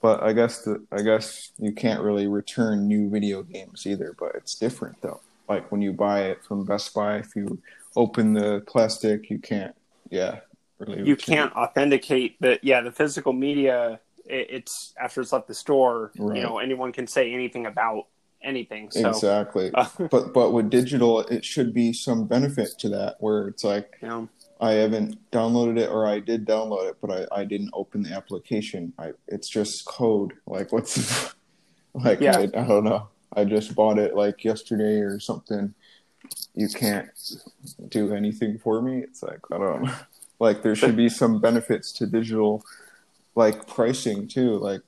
[0.00, 4.16] But I guess the I guess you can't really return new video games either.
[4.18, 5.20] But it's different though.
[5.48, 7.62] Like when you buy it from Best Buy, if you
[7.94, 9.76] open the plastic, you can't.
[10.10, 10.40] Yeah,
[10.86, 11.06] really.
[11.08, 12.62] you can't authenticate that.
[12.62, 14.00] yeah the physical media.
[14.26, 16.12] It, it's after it's left the store.
[16.18, 16.36] Right.
[16.36, 18.06] You know, anyone can say anything about
[18.42, 18.90] anything.
[18.90, 19.70] So Exactly.
[19.74, 23.98] uh, but but with digital it should be some benefit to that where it's like
[24.02, 24.28] know,
[24.60, 28.12] i haven't downloaded it or i did download it but i, I didn't open the
[28.12, 31.34] application i it's just code like what's
[31.94, 32.36] like Yeah.
[32.38, 35.72] I, I don't know i just bought it like yesterday or something
[36.54, 37.08] you can't
[37.88, 39.92] do anything for me it's like i don't know
[40.42, 42.64] like there should be some benefits to digital
[43.36, 44.56] like pricing too.
[44.58, 44.82] Like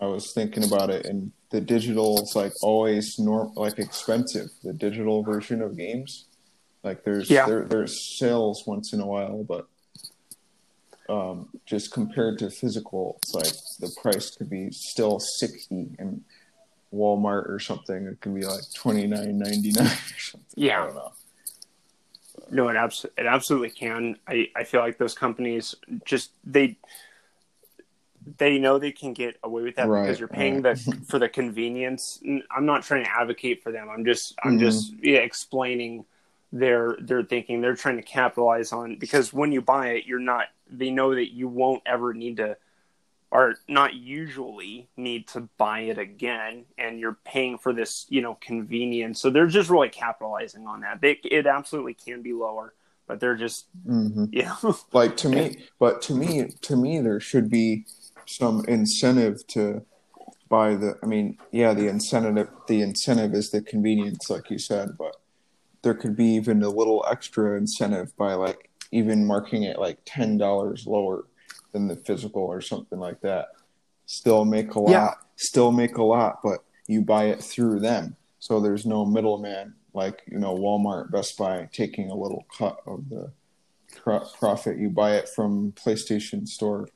[0.00, 4.48] i was thinking about it and the digital is like always norm like expensive.
[4.62, 6.26] The digital version of games
[6.84, 7.46] like there's Yeah.
[7.46, 9.66] there, there's sales once in a while but
[11.08, 16.22] um just compared to physical it's like the price could be still 60 and
[16.94, 18.06] walmart or something.
[18.06, 20.46] It can be like 29.99 or something.
[20.54, 20.92] Yeah.
[22.46, 24.16] I don't know no, it abs- it absolutely can.
[24.28, 26.76] I I feel like those companies just they
[28.38, 30.76] they know they can get away with that Right, because you're paying right.
[30.76, 32.22] the for the convenience.
[32.50, 33.88] I'm not trying to advocate for them.
[33.90, 34.60] I'm just I'm Mhm.
[34.60, 36.04] just yeah, explaining
[36.52, 37.60] their their thinking.
[37.60, 40.46] They're trying to capitalize on because when you buy it, you're not.
[40.70, 42.56] They know that you won't ever need to,
[43.34, 48.38] or not usually need to buy it again, and you're paying for this you know
[48.40, 49.20] convenience.
[49.20, 51.00] So they're just really capitalizing on that.
[51.02, 52.74] They it absolutely can be lower,
[53.08, 57.20] but they're just hmm you know like to me but to me to me there
[57.20, 57.84] should be
[58.26, 59.84] some incentive to
[60.48, 64.90] buy the i mean yeah the incentive the incentive is the convenience like you said
[64.96, 65.16] but
[65.82, 70.38] there could be even a little extra incentive by like even marking it like ten
[70.38, 71.24] dollars lower
[71.74, 73.48] than the physical or something like that
[74.06, 75.10] still make a lot Yeah.
[75.36, 80.22] still make a lot but you buy it through them so there's no middleman like
[80.30, 83.30] you know walmart best buy taking a little cut of the
[84.40, 84.76] profit.
[84.76, 86.88] You buy it from PlayStation Store,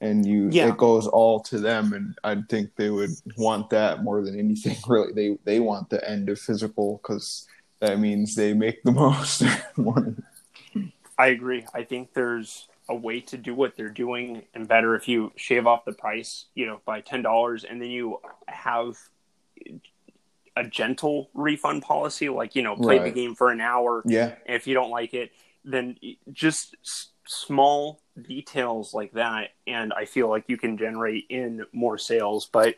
[0.00, 0.68] and you Yeah.
[0.70, 1.92] it goes all to them.
[1.92, 4.76] And I think they would want that more than anything.
[4.88, 7.46] Really, they they want the end of physical because
[7.80, 9.42] that means they make the most
[9.76, 10.14] money.
[11.18, 11.66] I agree.
[11.74, 15.66] I think there's a way to do what they're doing and better if you shave
[15.66, 18.96] off the price, you know, by ten dollars, and then you have
[20.56, 24.02] a gentle refund policy, like you know, play the game for an hour.
[24.04, 25.32] Yeah, if you don't like it,
[25.64, 25.96] then
[26.32, 31.98] just s- small details like that, and I feel like you can generate in more
[31.98, 32.46] sales.
[32.46, 32.76] But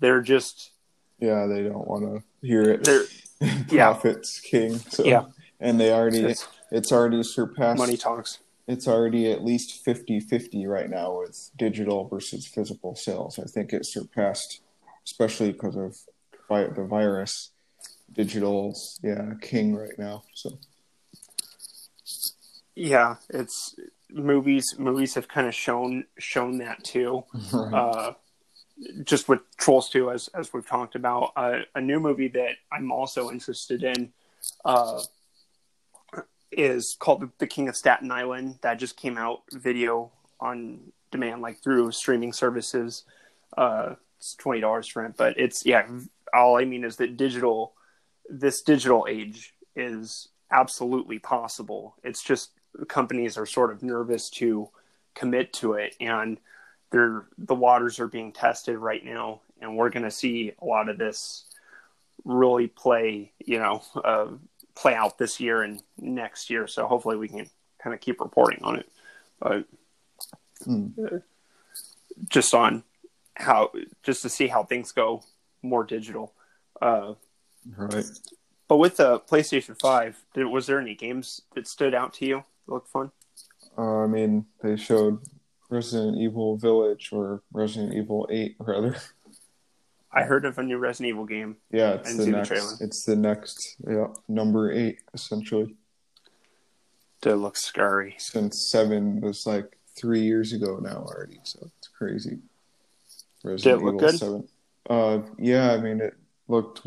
[0.00, 0.70] they're just
[1.18, 2.84] yeah, they don't want to hear it.
[2.84, 3.04] they're
[3.70, 3.92] yeah.
[3.92, 4.78] Profits king.
[4.78, 5.24] So, Yeah.
[5.60, 8.38] and they already it's it's already surpassed money talks.
[8.68, 13.38] It's already at least 50-50 right now with digital versus physical sales.
[13.38, 14.60] I think it surpassed,
[15.04, 15.96] especially because of
[16.48, 17.50] vi- the virus.
[18.12, 20.22] Digital's yeah king right now.
[20.32, 20.58] So
[22.74, 23.74] Yeah, it's
[24.10, 24.74] movies.
[24.78, 27.24] Movies have kind of shown shown that too.
[27.52, 27.74] right.
[27.74, 28.12] uh,
[29.04, 32.92] just with Trolls 2, as as we've talked about, uh, a new movie that I'm
[32.92, 34.12] also interested in
[34.64, 35.00] uh,
[36.56, 38.58] is called The King of Staten Island.
[38.62, 43.04] That just came out video on demand, like through streaming services.
[43.56, 45.86] Uh, it's twenty dollars for it, but it's yeah.
[46.34, 47.74] All I mean is that digital,
[48.28, 51.94] this digital age is absolutely possible.
[52.02, 52.50] It's just
[52.88, 54.68] companies are sort of nervous to
[55.14, 56.38] commit to it and
[56.90, 60.88] they're the waters are being tested right now and we're going to see a lot
[60.88, 61.46] of this
[62.24, 64.26] really play you know uh,
[64.76, 67.48] play out this year and next year so hopefully we can
[67.82, 68.88] kind of keep reporting on it
[69.40, 69.64] but
[70.64, 70.88] Hmm.
[72.30, 72.82] just on
[73.34, 73.70] how
[74.02, 75.22] just to see how things go
[75.62, 76.32] more digital
[76.80, 77.12] uh,
[77.76, 78.04] right.
[78.68, 82.44] but with the playstation 5 did, was there any games that stood out to you
[82.66, 83.10] that looked fun
[83.76, 85.20] Uh, I mean, they showed
[85.68, 88.96] Resident Evil Village or Resident Evil Eight, rather.
[90.16, 92.48] i heard of a new resident evil game Yeah, it's the the next.
[92.48, 92.72] trailer.
[92.80, 93.76] it's the next.
[93.88, 95.76] Yeah, number eight essentially.
[97.22, 102.30] that looks scary Since seven was like three years ago now already, so it's crazy.
[102.30, 102.40] Did
[103.44, 104.18] it Resident look Evil good?
[104.18, 104.48] Seven.
[104.88, 106.14] Uh, yeah, I mean, it
[106.48, 106.86] looked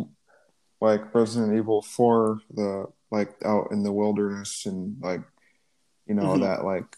[0.82, 5.22] like Resident Evil 4, the like out in the wilderness and like,
[6.08, 6.42] you know, Mhm.
[6.42, 6.96] that like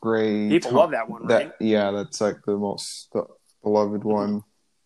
[0.00, 0.48] gray.
[0.48, 1.52] People to- love that one, that right?
[1.60, 3.24] yeah, that's like the most the
[3.62, 4.42] beloved one,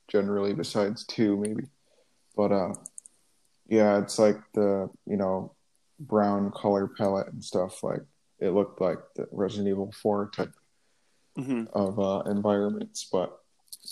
[0.08, 1.64] generally besides two maybe.
[2.36, 2.74] But uh,
[3.68, 5.54] yeah, it's like the you know
[5.98, 7.82] brown color palette and stuff.
[7.82, 8.02] Like
[8.40, 10.52] it looked like the Resident Evil 4 type
[11.36, 13.40] hmm of uh, environments, but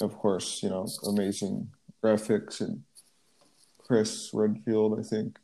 [0.01, 1.71] of course, you know, amazing
[2.03, 2.83] graphics and
[3.87, 5.39] Chris Redfield, I think,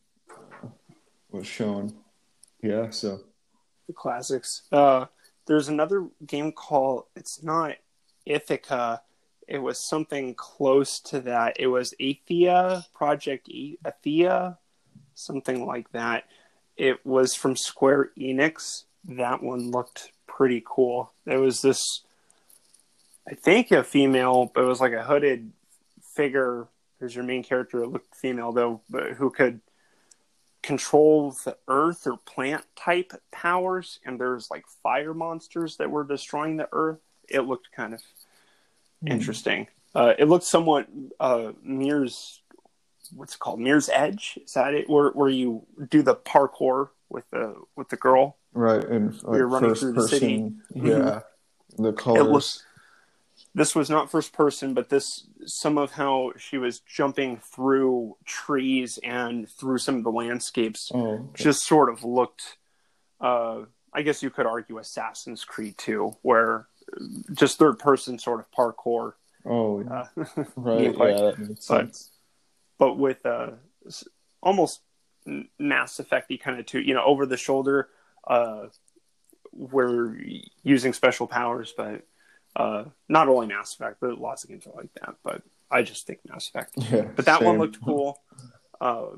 [1.30, 1.94] was shown.
[2.62, 3.20] Yeah, so
[3.86, 4.62] The classics.
[4.72, 5.06] Uh,
[5.46, 7.04] there's another game called.
[7.16, 7.76] It's not
[8.26, 9.02] Ithaca.
[9.50, 11.56] It was something close to that.
[11.58, 14.58] It was Athia Project E- Athia,
[15.16, 16.24] something like that.
[16.76, 18.84] It was from Square Enix.
[19.04, 21.12] That one looked pretty cool.
[21.24, 21.82] There was this,
[23.28, 25.50] I think, a female, but it was like a hooded
[26.14, 26.68] figure.
[27.00, 27.82] There's your main character.
[27.82, 29.62] It looked female though, but who could
[30.62, 33.98] control the earth or plant type powers.
[34.06, 37.00] And there's like fire monsters that were destroying the earth.
[37.28, 38.00] It looked kind of
[39.06, 39.68] interesting.
[39.94, 42.40] Uh, it looks somewhat uh, Mirror's
[43.14, 44.38] what's it called Mirror's Edge.
[44.44, 44.88] Is that it?
[44.88, 48.36] Where where you do the parkour with the with the girl?
[48.52, 50.42] right and like You're running first through the city.
[50.42, 51.20] person, yeah,
[51.76, 52.26] the It colors.
[52.26, 52.64] looks.
[53.52, 58.98] This was not first person, but this some of how she was jumping through trees
[59.02, 61.44] and through some of the landscapes oh, okay.
[61.44, 62.58] just sort of looked.
[63.20, 66.68] Uh, I guess you could argue Assassin's Creed 2, where
[67.32, 69.14] just third person sort of parkour.
[69.46, 70.04] oh, yeah.
[70.16, 72.10] Uh, right, yeah, like- yeah, that makes but- sense.
[72.78, 73.50] but with uh,
[74.42, 74.80] almost
[75.58, 77.88] Mass Effecty kind of too, you know, over the shoulder.
[78.26, 78.66] Uh,
[79.52, 80.16] we're
[80.62, 82.06] using special powers, but
[82.56, 85.14] uh, not only Mass Effect, but lots of games are like that.
[85.24, 86.72] But I just think Mass Effect.
[86.90, 88.20] Yeah, But that one looked cool.
[88.80, 89.16] Uh,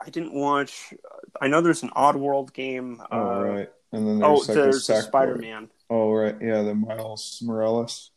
[0.00, 0.92] I didn't watch.
[1.40, 3.00] I know there's an Odd World game.
[3.00, 5.04] Uh, Oh, right, and then Oh, there's like there's a the Sackboy.
[5.06, 5.68] Spider Man.
[5.88, 8.10] Oh, right, yeah, the Miles Morales.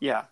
[0.00, 0.24] Yeah,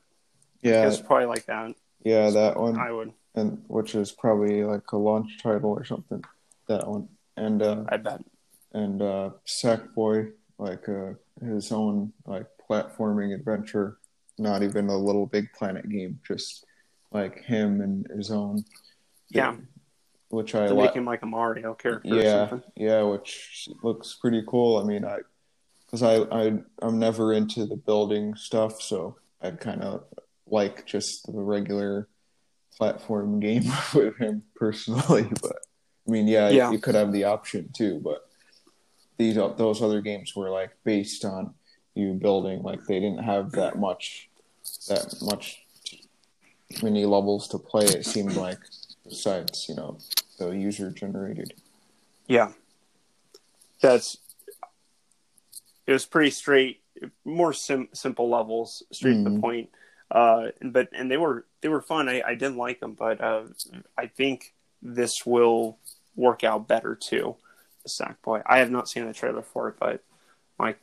[0.63, 1.75] Yeah, it's probably like that.
[2.05, 2.79] yeah, that one.
[2.79, 3.13] I would.
[3.35, 6.23] and which is probably like a launch title or something.
[6.69, 8.21] That one, and uh, I bet.
[8.73, 11.13] and uh, Sackboy, like uh,
[11.45, 13.99] his own like platforming adventure,
[14.39, 16.65] not even a Little Big Planet game, just
[17.13, 18.65] like him and his own.
[19.31, 19.57] Yeah,
[20.29, 20.91] which I to like.
[20.91, 22.09] make him like a Mario character.
[22.09, 22.71] Yeah, Or something.
[22.77, 24.79] yeah, which looks pretty cool.
[24.79, 25.19] I mean, I
[25.95, 30.05] because I I I'm never into the building stuff, so I kind of
[30.47, 32.09] like just the regular
[32.77, 35.29] platform game with him personally.
[35.43, 35.57] But
[36.07, 36.71] I mean, yeah, Yeah.
[36.71, 38.01] you could have the option too.
[38.03, 38.29] But
[39.19, 41.55] these those other games were like based on
[41.95, 42.63] you building.
[42.63, 44.29] Like they didn't have that much
[44.89, 45.65] that much
[46.83, 47.85] many levels to play.
[47.85, 48.59] It seemed like
[49.05, 49.99] besides you know
[50.39, 51.55] the user generated.
[52.27, 52.51] Yeah,
[53.81, 54.19] that's.
[55.87, 56.83] It was pretty straight,
[57.25, 59.41] more sim- simple levels, straight to the Mhm.
[59.41, 59.71] point.
[60.11, 62.09] Uh, but and they were they were fun.
[62.09, 63.45] I, I didn't like them, but uh,
[63.97, 65.79] I think this will
[66.15, 67.37] work out better too.
[67.83, 68.43] The Sackboy.
[68.47, 70.03] I have not seen the trailer for it, but
[70.59, 70.79] like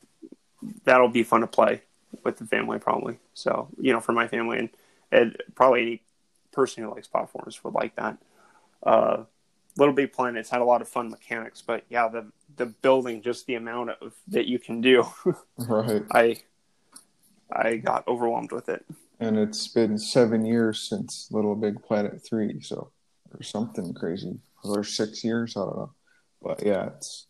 [0.84, 1.82] that'll be fun to play
[2.24, 3.20] with the family probably.
[3.34, 4.70] So you know, for my family and,
[5.12, 6.02] and probably any
[6.52, 8.18] person who likes platforms would like that.
[8.84, 9.24] Uh,
[9.78, 12.26] Little Big Planets had a lot of fun mechanics, but yeah, the
[12.62, 15.06] the building, just the amount of that you can do,
[15.58, 16.04] Right.
[16.12, 16.38] I
[17.52, 18.86] I got overwhelmed with it.
[19.20, 22.92] And it's been seven years since Little Big Planet 3, so,
[23.34, 24.40] or something crazy.
[24.64, 25.94] Or six years, I don't know.
[26.42, 27.28] But yeah, it's.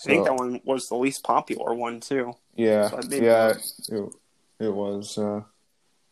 [0.00, 2.32] I think that one was the least popular one too.
[2.54, 3.52] Yeah, so yeah,
[3.90, 4.14] it,
[4.58, 5.42] it was uh,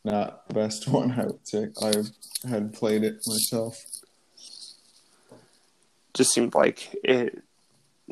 [0.05, 1.69] not the best one, I would say.
[1.83, 1.95] I
[2.49, 3.83] had played it myself.
[6.13, 7.43] Just seemed like it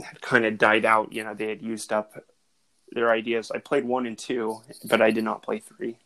[0.04, 1.12] had kind of died out.
[1.12, 2.12] You know, they had used up
[2.92, 3.50] their ideas.
[3.50, 5.98] I played one and two, but I did not play three.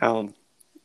[0.00, 0.34] Um,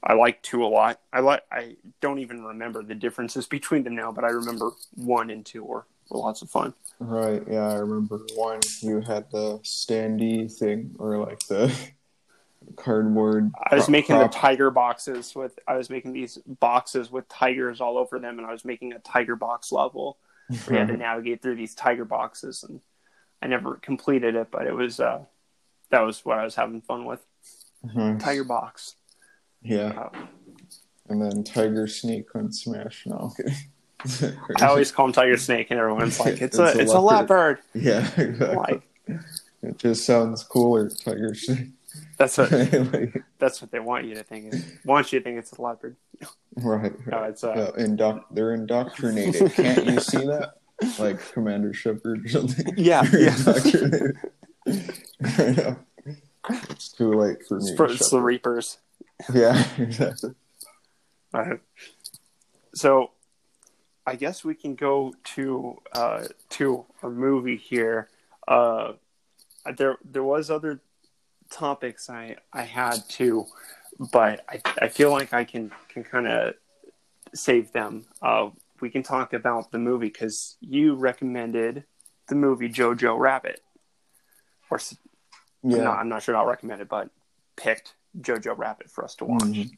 [0.03, 0.99] I like two a lot.
[1.13, 1.43] I like.
[1.51, 5.63] I don't even remember the differences between them now, but I remember one and two
[5.63, 6.73] were, were lots of fun.
[6.99, 8.59] Right, yeah, I remember one.
[8.81, 11.73] You had the standee thing, or like the
[12.77, 13.51] cardboard.
[13.69, 15.59] I was prop- making the tiger boxes with.
[15.67, 18.99] I was making these boxes with tigers all over them, and I was making a
[18.99, 20.17] tiger box level.
[20.69, 22.81] We had to navigate through these tiger boxes, and
[23.41, 24.99] I never completed it, but it was.
[24.99, 25.25] uh
[25.89, 27.25] That was what I was having fun with.
[27.85, 28.19] Mhm.
[28.19, 28.95] Tiger box.
[29.63, 30.25] Yeah, Uh,
[31.09, 33.05] and then Tiger Snake on Smash.
[33.05, 33.53] No, okay.
[34.59, 36.99] I always call him Tiger Snake, and everyone's like, "It's, It's a, a it's a
[36.99, 38.55] leopard." leopard." Yeah, exactly.
[38.55, 38.81] Like,
[39.63, 41.67] it just sounds cooler, Tiger Snake.
[42.17, 42.51] That's what
[42.93, 44.53] Like, that's what they want you to think.
[44.53, 45.95] Is, want you to think it's a leopard.
[46.55, 46.93] right.
[47.07, 47.71] No, it's uh,
[48.31, 49.53] they're indoctrinated.
[49.53, 50.55] Can't you see that?
[50.97, 52.73] Like Commander Shepard or something.
[52.75, 53.35] yeah, yeah.
[53.37, 54.17] indoctrinated.
[55.23, 55.77] I know.
[56.49, 57.75] It's too late for me.
[57.77, 58.79] It's, the Reapers.
[59.31, 60.31] Yeah, exactly.
[61.31, 61.57] Uh,
[62.73, 63.11] so,
[64.07, 68.09] I guess we can go to uh, to a movie here.
[68.47, 68.93] Uh,
[69.77, 70.81] there there was other
[71.51, 73.45] topics I I had too,
[74.11, 76.55] but I I feel like I can can kind of
[77.33, 78.05] save them.
[78.21, 81.83] Uh, we can talk about the movie because you recommended
[82.27, 83.61] the movie Jojo Rabbit,
[84.69, 84.79] or
[85.63, 85.77] Yeah.
[85.77, 87.09] I'm, not, sure I'm not sure recommended, but
[87.55, 89.43] picked Jojo Rabbit for us to watch.
[89.43, 89.77] Mhm.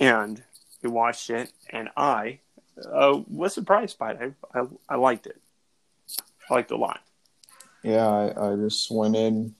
[0.00, 0.42] And
[0.82, 2.40] we watched it, and I
[2.92, 4.34] uh, was surprised by it.
[4.54, 5.40] I, I, I liked it.
[6.48, 7.00] I liked it a lot.
[7.88, 9.54] Yeah, I, I just went in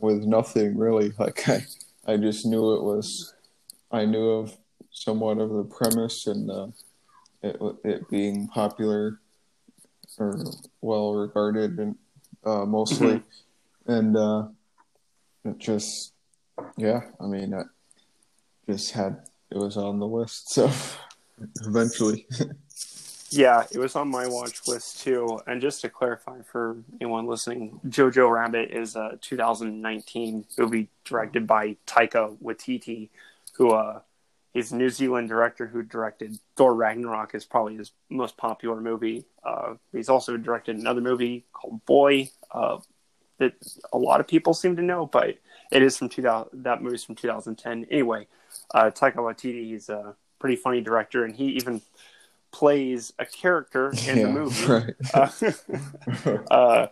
[0.00, 1.12] with nothing really.
[1.18, 1.66] Like I,
[2.06, 3.34] I just knew it was.
[3.92, 4.56] I knew of
[4.90, 6.68] somewhat of the premise and uh,
[7.42, 9.20] it it being popular
[10.16, 10.40] or
[10.80, 11.96] well regarded and
[12.42, 13.22] uh, mostly,
[13.86, 14.48] and uh,
[15.44, 16.14] it just
[16.78, 17.02] yeah.
[17.20, 17.64] I mean, I
[18.66, 20.70] just had it was on the list, so
[21.66, 22.26] eventually.
[23.30, 25.40] Yeah, it was on my watch list too.
[25.46, 31.76] And just to clarify for anyone listening, Jojo Rabbit is a 2019 movie directed by
[31.86, 33.10] Taika Waititi,
[33.54, 34.00] who uh,
[34.54, 39.24] he's a New Zealand director who directed Thor Ragnarok is probably his most popular movie.
[39.44, 42.78] Uh, he's also directed another movie called Boy uh,
[43.38, 43.54] that
[43.92, 45.38] a lot of people seem to know, but
[45.70, 46.64] it is from 2000.
[46.64, 47.86] That movie's from 2010.
[47.90, 48.26] Anyway,
[48.72, 51.82] uh, Taika Waititi is a pretty funny director, and he even
[52.50, 54.66] plays a character in the movie.
[54.72, 54.94] right.
[55.14, 56.86] Uh, uh,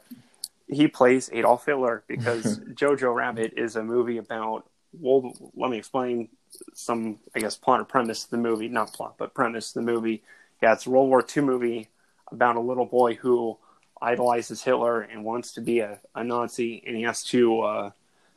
[0.69, 4.69] he plays Adolf Hitler because Jojo Rabbit is a movie about.
[4.99, 6.29] Well, let me explain
[6.73, 8.69] some, I guess, plot or premise of the movie.
[8.69, 10.23] Not plot, but premise of the movie.
[10.63, 11.89] Yeah, it's a World War II movie
[12.33, 13.59] about a little boy who
[14.01, 17.61] idolizes Hitler and wants to be a, a Nazi, and he has to.
[17.61, 17.91] Uh,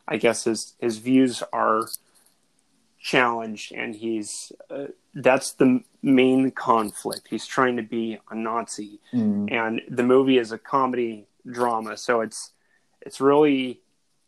[0.07, 1.87] I guess his his views are
[2.99, 7.27] challenged, and he's uh, that's the main conflict.
[7.29, 12.21] He's trying to be a Nazi, Mm, and the movie is a comedy drama, so
[12.21, 12.51] it's
[13.01, 13.81] it's really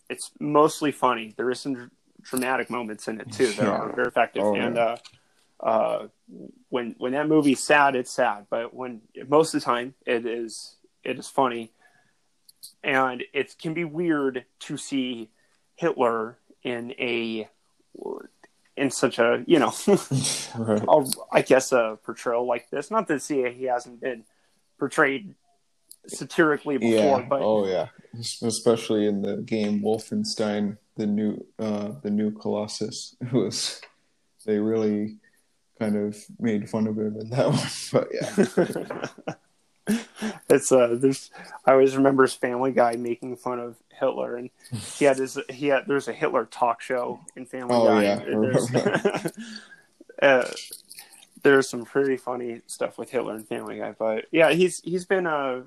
[0.09, 1.33] it's mostly funny.
[1.37, 3.69] There is some dr- dramatic moments in it too that Yeah.
[3.71, 4.97] are very effective, Oh, and yeah.
[5.61, 6.07] uh, uh,
[6.69, 10.77] when when that movie's sad, it's sad, but when most of the time it is
[11.03, 11.71] it is funny,
[12.83, 15.29] and it can be weird to see
[15.75, 17.47] Hitler in a
[18.77, 19.73] in such a you know
[20.57, 20.83] right.
[20.87, 22.91] a, I guess a portrayal like this.
[22.91, 24.23] Not that say he hasn't been
[24.79, 25.35] portrayed
[26.07, 27.25] satirically before, yeah.
[27.29, 27.87] but oh yeah,
[28.41, 33.15] especially in the game Wolfenstein, the new uh, the new Colossus.
[33.21, 33.81] It was
[34.45, 35.17] they really
[35.79, 37.69] kind of made fun of him in that one.
[37.91, 39.35] But yeah,
[40.49, 41.31] it's uh there's
[41.65, 44.49] I always remember his Family Guy making fun of Hitler, and
[44.97, 48.03] he had his he had there's a Hitler talk show in Family Oh, Guy.
[48.03, 48.75] yeah, There's,
[50.21, 50.51] uh,
[51.43, 55.25] there's some pretty funny stuff with Hitler and Family Guy, but yeah, he's he's been
[55.25, 55.63] a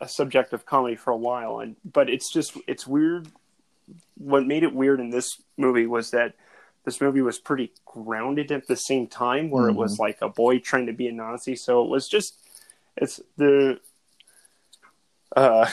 [0.00, 3.28] a subject of comedy for a while, and but it's just it's weird.
[4.16, 6.34] What made it weird in this movie was that
[6.84, 10.58] this movie was pretty grounded at the same time, where it was like a boy
[10.58, 11.54] trying to be a Nazi.
[11.54, 12.36] So it was just
[12.96, 13.80] it's the
[15.36, 15.66] uh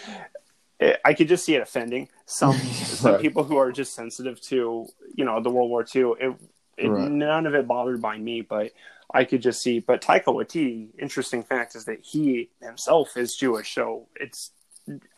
[0.80, 4.86] it, I could just see it offending some some people who are just sensitive to
[5.14, 6.14] you know the World War II.
[6.20, 6.34] It,
[6.78, 7.10] it Right.
[7.10, 8.72] none of it bothered by me, but
[9.14, 9.78] I could just see.
[9.80, 14.50] But Taika Waititi, interesting fact is that he himself is Jewish, so it's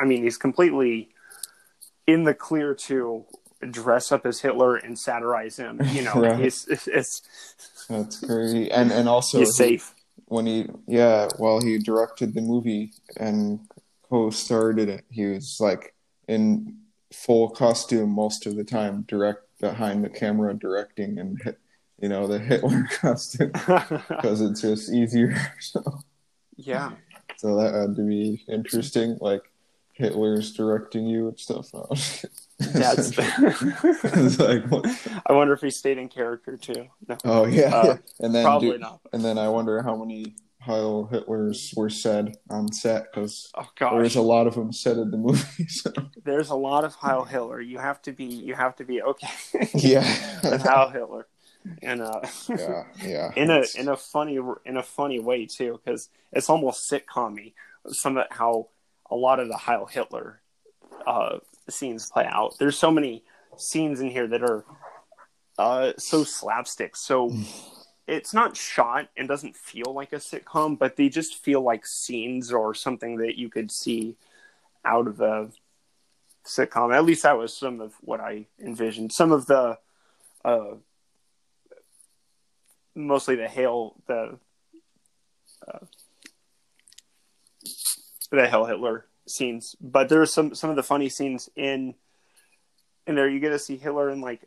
[0.01, 1.11] I mean he's completely
[2.07, 3.24] in the clear to
[3.70, 5.80] dress up as Hitler and satirize him.
[5.93, 6.41] You know, Right.
[6.41, 7.22] it's, it's, it's
[7.89, 8.70] that's crazy.
[8.70, 9.95] And and also he's safe.
[10.27, 13.61] When he yeah, while he directed the movie and
[14.09, 15.95] co-starred in it, he was like
[16.29, 16.77] in
[17.12, 21.41] full costume most of the time, direct behind the camera directing and
[22.01, 23.53] you know the Hitler costume
[24.09, 25.37] because it's just easier.
[25.61, 25.83] So,
[26.57, 26.93] yeah.
[27.37, 29.18] so that had to be interesting.
[29.20, 29.43] Like
[29.93, 31.70] Hitler's directing you and stuff.
[31.75, 31.95] Oh,
[32.59, 33.16] That's.
[34.38, 34.86] like what?
[35.26, 36.86] I wonder if he stayed in character too.
[37.09, 37.96] No, Oh yeah, Uh, yeah.
[38.20, 39.00] and then probably do- not.
[39.12, 44.20] and then I wonder how many Heil Hitlers were said on set because Oh a
[44.22, 45.66] lot of them said in the movie.
[45.68, 45.90] So.
[46.24, 47.61] there's a lot of Heil Hitler.
[47.61, 48.24] You have to be.
[48.24, 49.28] You have to be okay
[49.74, 50.05] Yeah,
[50.42, 51.26] with Heil Hitler,
[51.82, 53.32] and uh, yeah, yeah.
[53.36, 57.52] in a in a funny in a funny way too, because it's almost sitcom-y.
[57.88, 58.68] Some of how
[59.11, 60.40] a lot of the Heil Hitler
[61.07, 61.38] uh,
[61.68, 62.56] scenes play out.
[62.58, 63.24] There's so many
[63.56, 64.64] scenes in here that are
[65.58, 66.96] uh, so slapstick.
[66.96, 67.32] So
[68.06, 72.52] it's not shot and doesn't feel like a sitcom, but they just feel like scenes
[72.52, 74.16] or something that you could see
[74.84, 75.50] out of a
[76.44, 76.94] sitcom.
[76.94, 79.12] At least that was some of what I envisioned.
[79.12, 79.78] Some of the,
[80.44, 80.74] uh,
[82.94, 84.38] mostly the heil the,
[85.66, 85.78] uh,
[88.30, 91.95] the Heil Hitler scenes, but there are some some of the funny scenes in
[93.07, 93.29] in there.
[93.29, 94.43] You get to see Hitler in like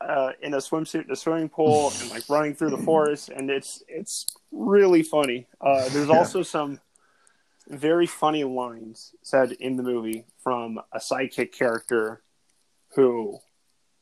[0.00, 3.50] uh, in a swimsuit in a swimming pool and like running through the forest, and
[3.50, 5.46] it's it's really funny.
[5.60, 6.16] Uh, there's Yeah.
[6.18, 6.80] also some
[7.68, 12.22] very funny lines said in the movie from a sidekick character
[12.94, 13.38] who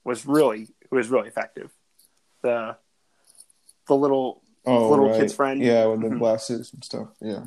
[0.05, 1.71] was really who was really effective.
[2.43, 2.77] The
[3.87, 5.17] the little Oh, little right.
[5.19, 5.61] kid's friend.
[5.61, 6.19] Yeah, with the Mhm.
[6.19, 7.09] glasses and stuff.
[7.21, 7.47] Yeah.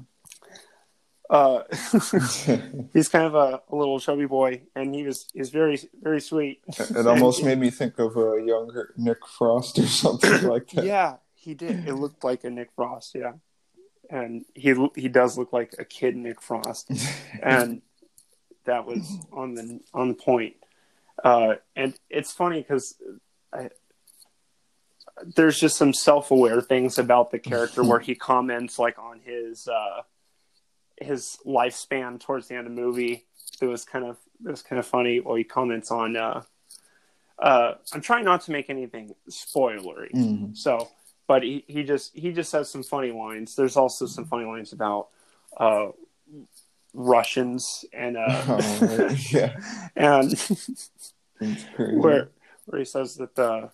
[1.30, 1.63] Uh,
[2.93, 6.61] he's kind of a, a little chubby boy, and he was he's very very sweet.
[6.67, 10.86] it almost made me think of a younger Nick Frost or something like that.
[10.86, 11.88] Yeah, he did.
[11.88, 13.15] It looked like a Nick Frost.
[13.15, 13.34] Yeah,
[14.09, 16.91] and he he does look like a kid Nick Frost,
[17.41, 17.82] and
[18.65, 20.55] that was on the on the point.
[21.23, 22.95] Uh, and it's funny because
[25.36, 30.01] there's just some self-aware things about the character where he comments like on his uh,
[30.99, 33.25] his lifespan towards the end of the movie.
[33.61, 35.19] It was kind of it was kind of funny.
[35.19, 36.15] Well, he comments on.
[36.15, 36.43] Uh,
[37.39, 40.11] uh, I'm trying not to make anything spoilery.
[40.13, 40.57] Mhm.
[40.57, 40.89] So,
[41.27, 43.55] but he, he just he just has some funny lines.
[43.55, 45.09] There's also some funny lines about
[45.57, 45.87] uh,
[46.93, 49.57] Russians and uh, Oh, yeah.
[49.95, 50.37] and
[51.77, 52.29] where
[52.65, 53.69] where he says that the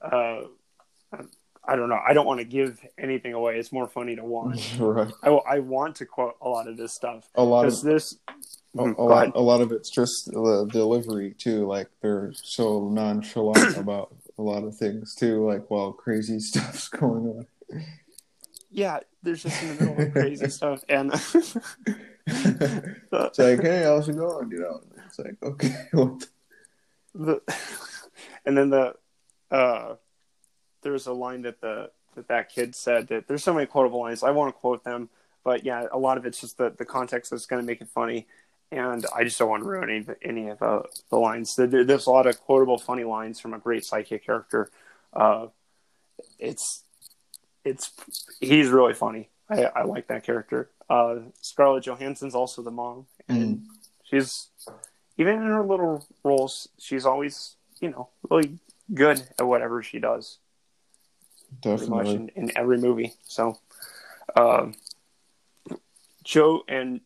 [0.00, 0.40] uh,
[1.68, 1.98] I don't know.
[2.06, 3.58] I don't want to give anything away.
[3.58, 4.76] It's more funny to watch.
[4.78, 5.12] right.
[5.22, 8.16] I, I want to quote a lot of this stuff A lot of this.
[8.28, 8.32] a,
[8.78, 9.28] Mhm, a ahead.
[9.28, 11.66] lot, a lot of it's just the delivery too.
[11.66, 15.44] Like they're so nonchalant about a lot of things too.
[15.50, 17.84] Like while crazy stuff's going on.
[18.70, 21.10] Yeah, there's just in the middle of crazy stuff, and
[22.26, 24.50] it's like, hey, how's it going?
[24.50, 26.26] You know, it's like, okay, what the-
[27.14, 27.40] the
[28.44, 28.94] and then the
[29.50, 29.94] uh
[30.86, 34.22] there's a line that the that that kid said that there's so many quotable lines
[34.22, 35.08] i want to quote them
[35.44, 37.88] but yeah a lot of it's just the the context that's going to make it
[37.88, 38.26] funny
[38.70, 41.54] and i just don't want to ruin any, any of uh, the lines.
[41.56, 44.70] There- there's a lot of quotable funny lines from a great psychic character.
[45.12, 45.46] Uh
[46.38, 46.84] it's
[47.64, 47.92] it's
[48.40, 49.28] he's really funny.
[49.50, 50.70] I i like that character.
[50.88, 53.66] Uh scarlett johansson's also the mom and
[54.04, 54.48] she's
[55.18, 58.58] even in her little roles, she's always, you know, really
[58.92, 60.38] good at whatever she does,
[61.60, 62.14] definitely.
[62.14, 63.12] in, in every movie.
[63.24, 63.58] So,
[64.36, 64.74] um,
[66.24, 67.00] Joe and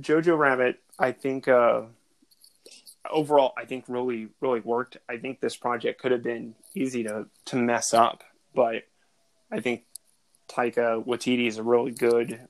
[0.00, 1.82] Jojo Rabbit, I think, uh,
[3.10, 4.98] overall, I think really, really worked.
[5.08, 8.22] I think this project could have been easy to, to mess up,
[8.54, 8.84] but
[9.50, 9.84] I think
[10.48, 12.40] Taika Waititi is a really good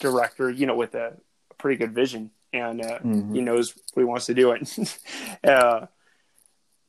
[0.00, 1.16] director, you know, with a,
[1.58, 3.34] pretty good vision and uh, Mhm.
[3.34, 4.98] he knows what he wants to do it.
[5.44, 5.86] uh,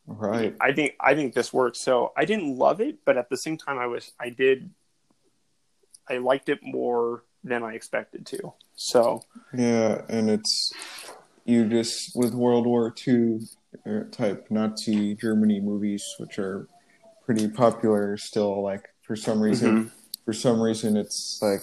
[0.07, 0.55] Right.
[0.59, 1.79] I think I think this works.
[1.79, 4.69] So I didn't love it, but at the same time, I was I did
[6.09, 8.53] I liked it more than I expected to.
[8.75, 9.23] So
[9.53, 10.73] Yeah, and it's
[11.45, 13.39] you just with World War II
[13.85, 16.67] uh, type Nazi Germany movies, which are
[17.25, 18.61] pretty popular still.
[18.61, 19.91] Like for some reason,
[20.25, 21.61] for some reason, it's like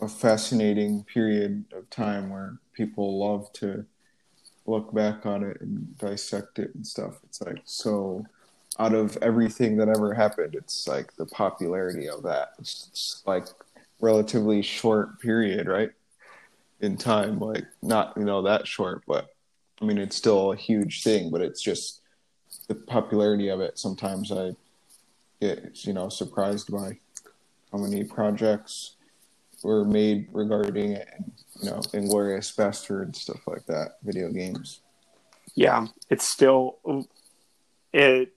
[0.00, 3.86] a fascinating period of time where people love to
[4.72, 7.18] look back on it and dissect it and stuff.
[7.24, 8.24] It's like so
[8.78, 12.54] out of everything that ever happened, it's like the popularity of that.
[12.58, 13.46] It's, like
[14.00, 15.90] relatively short period, right?
[16.80, 19.34] In time, like not you know that short, but
[19.80, 21.30] I mean it's still a huge thing.
[21.30, 22.00] But it's just
[22.66, 23.78] the popularity of it.
[23.78, 24.56] Sometimes I
[25.40, 26.98] get you know surprised by
[27.70, 28.96] how many projects
[29.62, 31.30] were made regarding it, and
[31.62, 34.80] you know, Inglorious Bastard stuff like that, video games.
[35.54, 36.78] yeah, it's still
[37.92, 38.32] it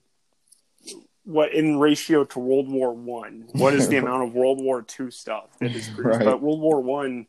[1.24, 3.48] what in ratio to World War One.
[3.54, 6.20] What is the amount of World War Two stuff that is produced?
[6.20, 6.26] Right.
[6.26, 7.28] But World War One,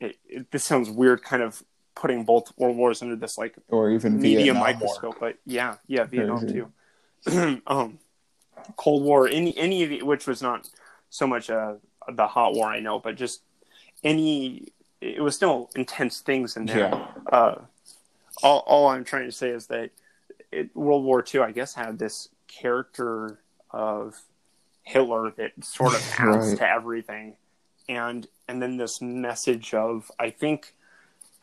[0.00, 1.62] it, it, this sounds weird, kind of
[1.94, 6.04] putting both world wars under this like Or even media Vietnam microscope, but yeah, yeah,
[6.04, 6.62] Vietnam Crazy.
[7.26, 7.62] too.
[7.66, 7.98] um,
[8.76, 10.68] Cold War, any any of it, which was not
[11.10, 11.74] so much uh,
[12.10, 13.42] the hot war, I know, but just
[14.04, 14.68] any,
[15.00, 16.78] it was still intense things in there.
[16.78, 17.06] Yeah.
[17.30, 17.54] Uh,
[18.42, 19.90] all, all I'm trying to say is that
[20.52, 23.38] it, World War II, I guess, had this character
[23.70, 24.20] of
[24.82, 26.58] Hitler that sort of adds Right.
[26.58, 27.36] to everything,
[27.88, 30.74] and and then this message of I think,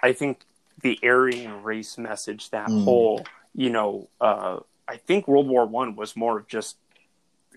[0.02, 0.42] I think
[0.82, 2.84] the Aryan race message, that Mm.
[2.84, 6.78] whole, you know, uh, I think World War One was more of just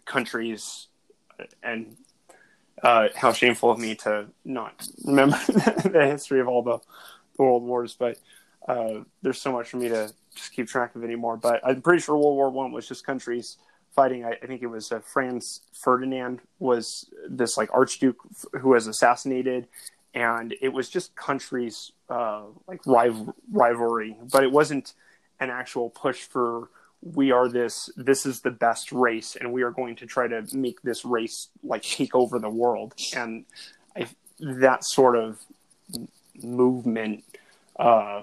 [0.04, 0.86] countries
[1.62, 1.96] and
[2.82, 6.78] uh, how shameful of me to not remember the history of all the,
[7.36, 8.18] the world wars, but
[8.66, 11.36] uh, there's so much for me to just keep track of anymore.
[11.36, 13.56] But I'm pretty sure World War One was just countries
[13.94, 14.24] fighting.
[14.24, 18.18] I, I think it was uh, Franz Ferdinand was this like archduke
[18.60, 19.68] who was assassinated,
[20.14, 24.94] and it was just countries uh, like rival- rivalry, but it wasn't
[25.40, 26.70] an actual push for
[27.02, 30.44] we are this this is the best race and we are going to try to
[30.52, 33.44] make this race like take over the world and
[33.96, 34.08] I,
[34.40, 35.38] that sort of
[36.42, 37.24] movement
[37.78, 38.22] uh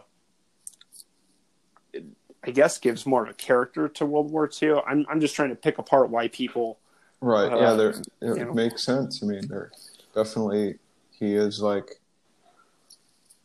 [2.48, 4.76] I guess gives more of a character to World War II.
[4.86, 6.78] I'm I'm just trying to pick apart why people
[7.22, 7.52] Right.
[7.52, 8.54] Uh, yeah, there it you know.
[8.54, 9.24] makes sense.
[9.24, 9.72] I mean, there
[10.14, 10.78] definitely
[11.10, 12.00] he is like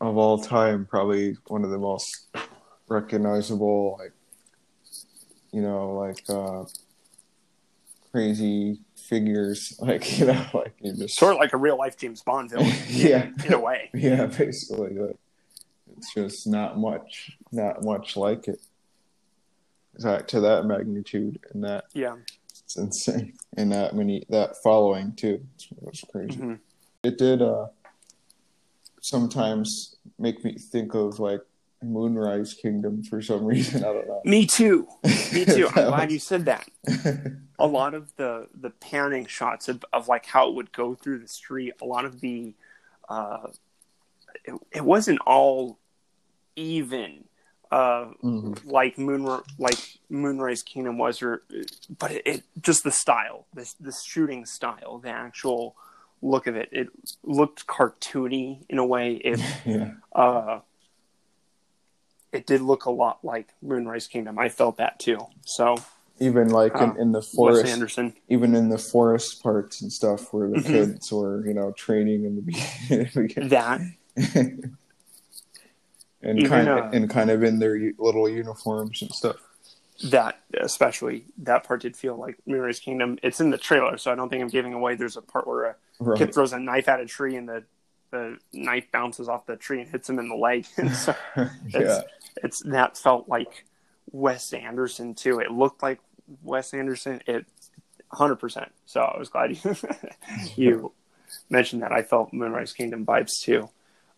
[0.00, 2.26] of all time probably one of the most
[2.88, 4.12] recognizable like
[5.52, 6.64] you know like uh
[8.12, 12.22] crazy figures like you know like you just sort of like a real life James
[12.22, 13.90] Bond villain yeah in a way.
[13.94, 15.16] yeah basically like,
[15.96, 18.60] it's just not much not much like it
[19.94, 22.16] that to that magnitude and that Yeah.
[22.64, 23.34] it's insane.
[23.56, 25.44] And that many that following too.
[25.72, 26.38] It was crazy.
[26.38, 26.58] Mhm.
[27.02, 27.66] It did uh
[29.02, 31.40] sometimes make me think of like
[31.82, 33.82] Moonrise Kingdom for some reason.
[33.84, 34.20] I don't know.
[34.24, 34.86] Me too.
[35.32, 35.66] Me too.
[35.74, 36.68] I'm glad you said that.
[37.58, 41.18] a lot of the the panning shots of, of like how it would go through
[41.18, 42.54] the street a lot of the
[43.10, 43.48] uh
[44.46, 45.78] it, it wasn't all
[46.56, 47.24] even
[47.70, 48.58] uh Mhm.
[48.64, 49.78] like moon like
[50.08, 51.42] moonrise kingdom was or
[51.98, 55.76] but it, it just the style this the shooting style the actual
[56.22, 56.88] look of it it
[57.22, 59.90] looked cartoony in a way it yeah.
[60.14, 60.60] uh
[62.32, 65.76] it did look a lot like moonrise kingdom i felt that too so
[66.20, 69.92] Even like Uh, in, in the wes forest, anderson even in the forest parts and
[69.92, 70.70] stuff where the Mhm.
[70.70, 73.48] kids were, you know, training in the beginning.
[73.48, 73.80] that
[76.22, 79.36] and Even, kind uh, and kind of in their little uniforms and stuff.
[80.10, 83.18] that especially that part did feel like Moonrise Kingdom.
[83.22, 84.94] It's in the trailer, so I don't think I'm giving away.
[84.94, 86.18] There's a part where a Right.
[86.18, 87.64] kid throws a knife at a tree and the
[88.10, 90.66] the knife bounces off the tree and hits him in the leg.
[90.76, 91.14] And so
[91.68, 92.02] yeah.
[92.42, 93.64] it's that felt like
[94.12, 95.40] Wes Anderson too.
[95.40, 96.00] It looked like
[96.42, 97.20] Wes Anderson.
[97.26, 97.46] It
[98.10, 98.36] 100.
[98.36, 99.76] percent So I was glad you
[100.56, 100.92] you
[101.48, 101.92] mentioned that.
[101.92, 103.68] I felt Moonrise Kingdom vibes too.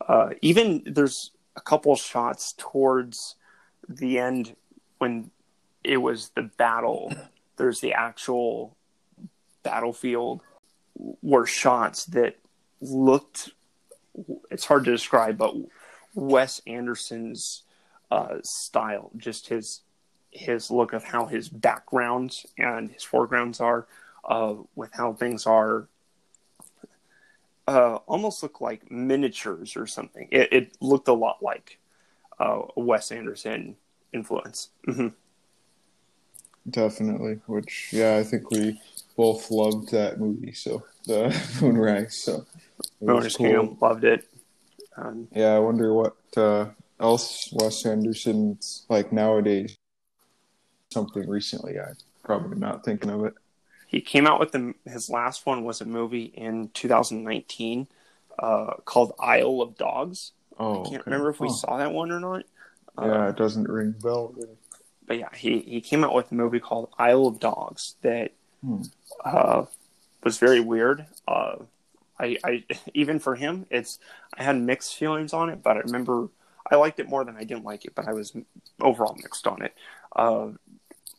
[0.07, 3.37] Uh, even there's a couple shots towards
[3.89, 4.57] the end
[4.99, 5.31] when
[5.85, 7.13] it was the battle.
[7.57, 8.77] There's the actual
[9.63, 10.41] battlefield
[11.23, 12.37] were shots that
[12.81, 13.51] looked.
[14.51, 15.55] It's hard to describe, but
[16.15, 17.63] Wes Anderson's
[18.11, 19.83] uh, style, just his
[20.31, 23.87] his look of how his backgrounds and his foregrounds are,
[24.27, 25.89] uh, with how things are,
[27.69, 30.29] uh, almost look like miniatures or something.
[30.31, 31.79] It, it looked a lot like
[32.39, 33.77] uh, Wes Anderson
[34.13, 34.71] influence.
[34.85, 35.09] hmm
[36.69, 37.41] Definitely.
[37.47, 38.81] Which, yeah, I think we
[39.17, 40.53] both loved that movie.
[40.53, 42.15] So the Moonrise.
[42.15, 42.47] So
[43.03, 44.29] Moonrise Kingdom loved it.
[44.97, 46.67] Um, Yeah, I wonder what uh,
[47.01, 49.77] else Wes Anderson's like nowadays.
[50.93, 53.33] Something recently, I'm probably not thinking of it.
[53.87, 57.87] he came out with the, his last one was a movie in 2019
[58.39, 60.33] uh, called Isle of Dogs.
[60.59, 61.03] Oh, I can't okay.
[61.11, 61.53] remember if we Oh.
[61.53, 62.45] saw that one or not.
[62.99, 64.35] Uh, Yeah, it doesn't ring bell.
[64.37, 64.57] Really.
[65.07, 68.33] but yeah, he, he came out with a movie called Isle of Dogs that
[68.63, 68.83] Hmm.
[69.25, 69.65] uh,
[70.23, 71.07] was very weird.
[71.27, 71.57] Uh,
[72.23, 72.65] I, I
[72.95, 73.99] even for him, it's
[74.39, 76.29] I had mixed feelings on it, but I remember
[76.71, 78.35] I liked it more than I didn't like it, but I was
[78.81, 79.75] overall mixed on it.
[80.15, 80.49] Uh,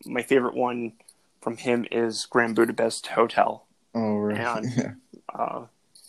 [0.05, 0.93] my favorite one
[1.41, 3.65] from him is Grand Budapest Hotel.
[3.93, 4.37] Oh, right.
[4.39, 4.93] And- Yeah.
[5.33, 5.65] Uh,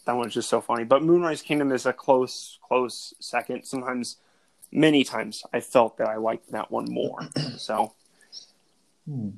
[0.07, 0.84] that one's just so funny.
[0.84, 3.64] But Moonrise Kingdom is a close, close second.
[3.64, 4.16] Sometimes,
[4.70, 7.20] many times, I felt that I liked that one more.
[7.57, 7.95] so
[9.07, 9.30] Hmm.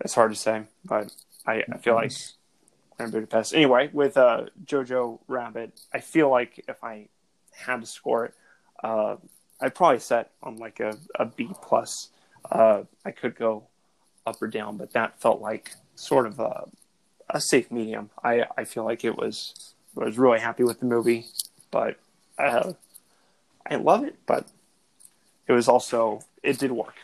[0.00, 1.12] it's hard to say, but
[1.46, 2.12] I, I feel like
[2.96, 3.54] Grand Budapest.
[3.54, 7.08] Anyway, with uh, Jojo Rabbit, I feel like if I
[7.52, 8.34] had to score it,
[8.82, 9.16] uh,
[9.60, 12.10] I'd probably set on like a, a B plus.
[12.50, 13.64] Uh, I could go
[14.26, 16.68] up or down, but that felt like sort of a,
[17.30, 18.10] a safe medium.
[18.22, 21.26] I, I feel like it was I was really happy with the movie,
[21.70, 21.96] but
[22.38, 22.72] uh,
[23.68, 24.16] I love it.
[24.26, 24.46] But
[25.46, 26.96] it was also it did work.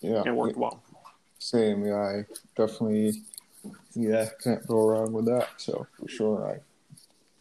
[0.00, 0.22] Yeah.
[0.26, 0.82] It worked well.
[1.38, 1.84] Same.
[1.84, 2.24] Yeah, I
[2.56, 3.22] definitely.
[3.94, 5.48] Yeah, can't go wrong with that.
[5.56, 6.60] So for sure,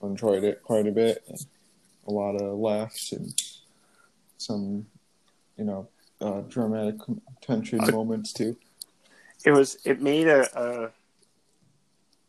[0.02, 1.24] I enjoyed it quite a bit.
[1.28, 1.46] And
[2.08, 3.34] a lot of laughs and
[4.38, 4.88] some,
[5.58, 5.88] you know,
[6.22, 6.96] uh, dramatic
[7.42, 8.58] tension moments too.
[9.46, 9.78] It was.
[9.84, 10.92] It made a, a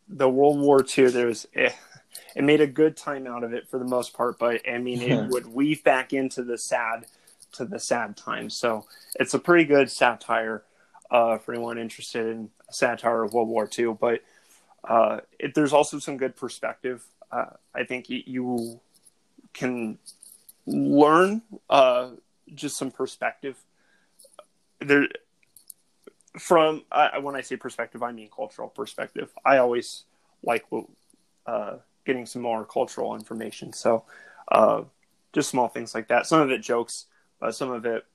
[0.07, 1.09] the World War II.
[1.09, 1.47] There was.
[1.55, 1.71] Eh,
[2.35, 5.01] it made a good time out of it for the most part, but I mean,
[5.01, 7.05] it would weave back into the sad,
[7.53, 8.55] to the sad times.
[8.55, 8.85] So
[9.15, 10.63] it's a pretty good satire
[11.11, 13.97] uh, for anyone interested in satire of World War II.
[13.99, 14.21] But
[14.83, 17.03] uh, it, there's also some good perspective.
[17.31, 18.79] Uh, I think you
[19.53, 19.97] can
[20.65, 22.11] learn uh,
[22.53, 23.57] just some perspective
[24.79, 25.07] there
[26.37, 26.83] from
[27.21, 29.31] when I say perspective, I mean cultural perspective.
[29.43, 30.03] I always
[30.43, 30.65] like
[31.45, 33.73] uh, getting some more cultural information.
[33.73, 34.05] So
[34.49, 34.83] uh,
[35.33, 36.27] just small things like that.
[36.27, 37.07] Some of it jokes,
[37.51, 38.05] some of it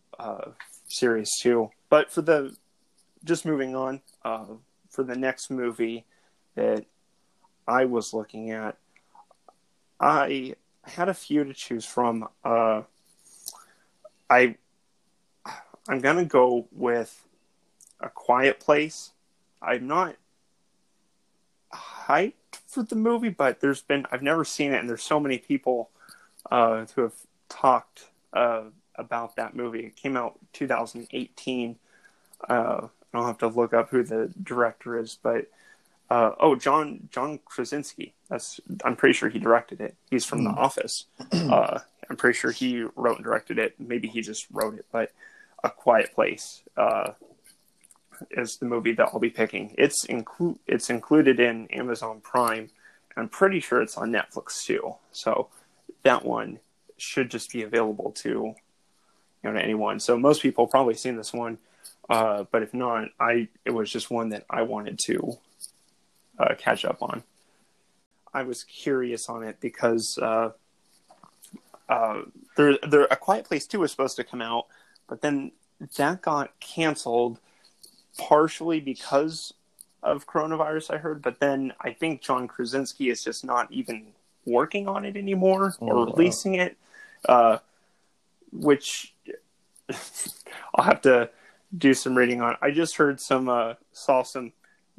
[0.87, 1.71] serious too.
[1.91, 2.57] But for the
[3.25, 4.45] just moving on uh,
[4.91, 6.05] for the next movie
[6.55, 6.85] that
[7.67, 8.77] I was looking at,
[9.99, 12.29] I had a few to choose from.
[12.45, 12.83] Uh,
[14.29, 14.57] I
[15.89, 17.27] I'm gonna go with
[18.01, 19.13] a quiet place.
[19.63, 20.17] I'm not
[21.73, 22.33] hyped
[22.67, 25.91] for the movie, but there's been I've never seen it, and there's so many people
[26.51, 27.15] uh, who have
[27.49, 28.65] talked uh,
[28.97, 29.87] about that movie.
[29.87, 31.77] It came out 2018.
[32.49, 35.47] Uh, I'll have to look up who the director is, but
[36.11, 38.15] uh, oh, John John Krasinski.
[38.29, 39.97] That's I'm pretty sure he directed it.
[40.11, 40.55] He's from mm.
[40.55, 41.07] The Office.
[41.35, 43.75] Uh, I'm pretty sure he wrote and directed it.
[43.79, 45.13] Maybe he just wrote it, but
[45.63, 47.13] A Quiet Place uh,
[48.31, 49.75] is the movie that I'll be picking.
[49.79, 52.71] It's include it's included in Amazon Prime.
[53.17, 54.97] I'm pretty sure it's on Netflix too.
[55.13, 55.49] So
[56.03, 56.59] that one
[56.97, 58.55] should just be available to you
[59.43, 60.01] know to anyone.
[60.01, 61.59] So most people probably seen this one,
[62.09, 65.39] uh, but if not, I it was just one that I wanted to
[66.39, 67.23] uh, catch up on.
[68.33, 70.51] I was curious on it because uh,
[71.89, 72.23] uh,
[72.57, 74.67] there, there, A Quiet Place Two was supposed to come out,
[75.09, 75.53] but then
[75.97, 77.39] that got canceled
[78.19, 79.55] partially because
[80.03, 80.93] of coronavirus.
[80.93, 84.09] I heard, but then I think John Krasinski is just not even
[84.45, 86.65] working on it anymore oh, or releasing wow.
[86.65, 86.77] it,
[87.29, 87.59] uh,
[88.53, 89.15] which
[90.75, 91.31] I'll have to
[91.77, 92.57] do some reading on.
[92.63, 94.53] I just heard some uh, saw some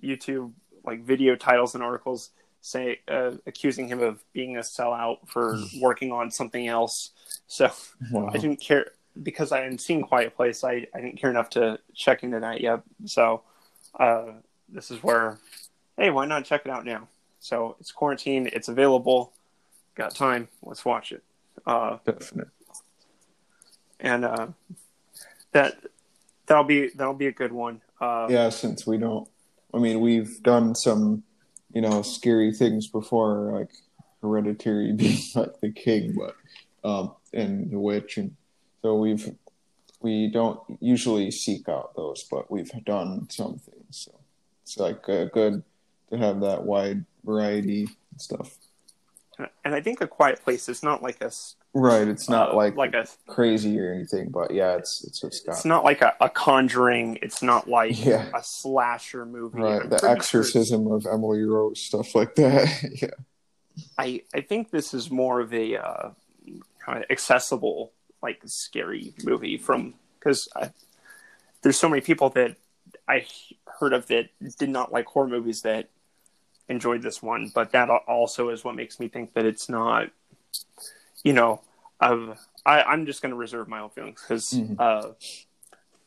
[0.04, 0.52] YouTube
[0.84, 6.12] like video titles and articles say uh, accusing him of being a sellout for working
[6.12, 7.12] on something else.
[7.48, 7.72] So
[8.12, 8.32] wow.
[8.34, 10.64] I didn't care because I hadn't seen Quiet Place.
[10.64, 12.82] I, I didn't care enough to check into that yet.
[13.06, 13.44] So
[14.00, 14.34] uh,
[14.68, 15.38] this is where,
[15.98, 17.08] hey, why not check it out now?
[17.40, 18.50] So it's quarantine.
[18.52, 19.32] It's available.
[19.94, 20.48] Got time.
[20.64, 21.24] Let's watch it.
[21.66, 22.52] Uh, Definitely.
[24.00, 24.48] And uh,
[25.54, 25.78] that
[26.48, 27.82] that'll be that'll be a good one.
[28.00, 29.28] Uh, yeah, since we don't.
[29.74, 31.24] I mean, we've done some
[31.76, 33.70] you know, scary things before, like
[34.22, 36.36] Hereditary being like the king, but
[36.90, 38.36] um, and the witch, and
[38.82, 39.36] so we've
[40.02, 43.86] we don't usually seek out those, but we've done some things.
[43.90, 44.12] So
[44.64, 45.64] it's like uh, good
[46.10, 47.82] to have that wide variety
[48.12, 48.56] and stuff.
[49.64, 51.32] And I think a quiet place is not like a
[51.74, 55.44] Right, it's not uh, like like a crazy or anything, but yeah, it's it's it's,
[55.46, 57.20] it's not like a, a, Conjuring.
[57.22, 58.30] It's not like yeah.
[58.34, 59.60] a slasher movie.
[59.60, 62.70] Right, the Exorcism sure of Emily Rose, stuff like that.
[63.02, 63.10] yeah,
[63.98, 66.10] I I think this is more of a uh,
[66.80, 67.92] kind of accessible,
[68.24, 70.48] like scary movie from because
[71.62, 72.56] there's so many people that
[73.08, 73.26] I
[73.80, 75.90] heard of that did not like horror movies that
[76.68, 80.10] enjoyed this one, but that also is what makes me think that it's not
[81.26, 81.60] you know,
[82.00, 84.76] I've, I, I'm just going to reserve my own feelings because mm-hmm.
[84.80, 85.14] uh,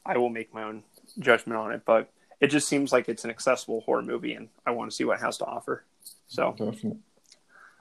[0.07, 0.85] I will make my own
[1.19, 1.83] judgment on it.
[1.85, 2.09] But
[2.41, 5.19] it just seems like it's an accessible horror movie, and I want to see what
[5.19, 5.85] it has to offer.
[6.29, 6.55] So,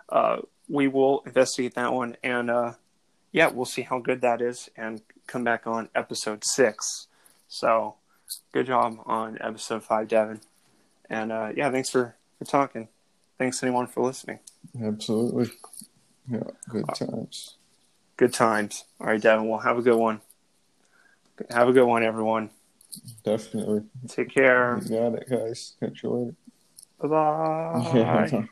[0.10, 2.74] uh, we will investigate that one, and uh,
[3.32, 7.08] yeah, we'll see how good that is, and come back on episode six.
[7.48, 7.96] So,
[8.52, 10.42] good job on episode five, Devin.
[11.10, 12.88] And uh, yeah, thanks for, for talking.
[13.38, 14.40] Thanks anyone for listening.
[14.82, 15.52] Absolutely.
[16.30, 17.58] Yeah, good times.
[18.18, 18.86] Good times.
[19.00, 19.48] All right, Devin.
[19.48, 20.22] Well, have a good one.
[21.52, 22.50] Have a good one, everyone.
[23.24, 23.84] Definitely.
[24.08, 24.80] Take care.
[24.84, 25.74] You got it, guys.
[25.80, 26.36] Catch you later.
[27.00, 28.48] Bye bye.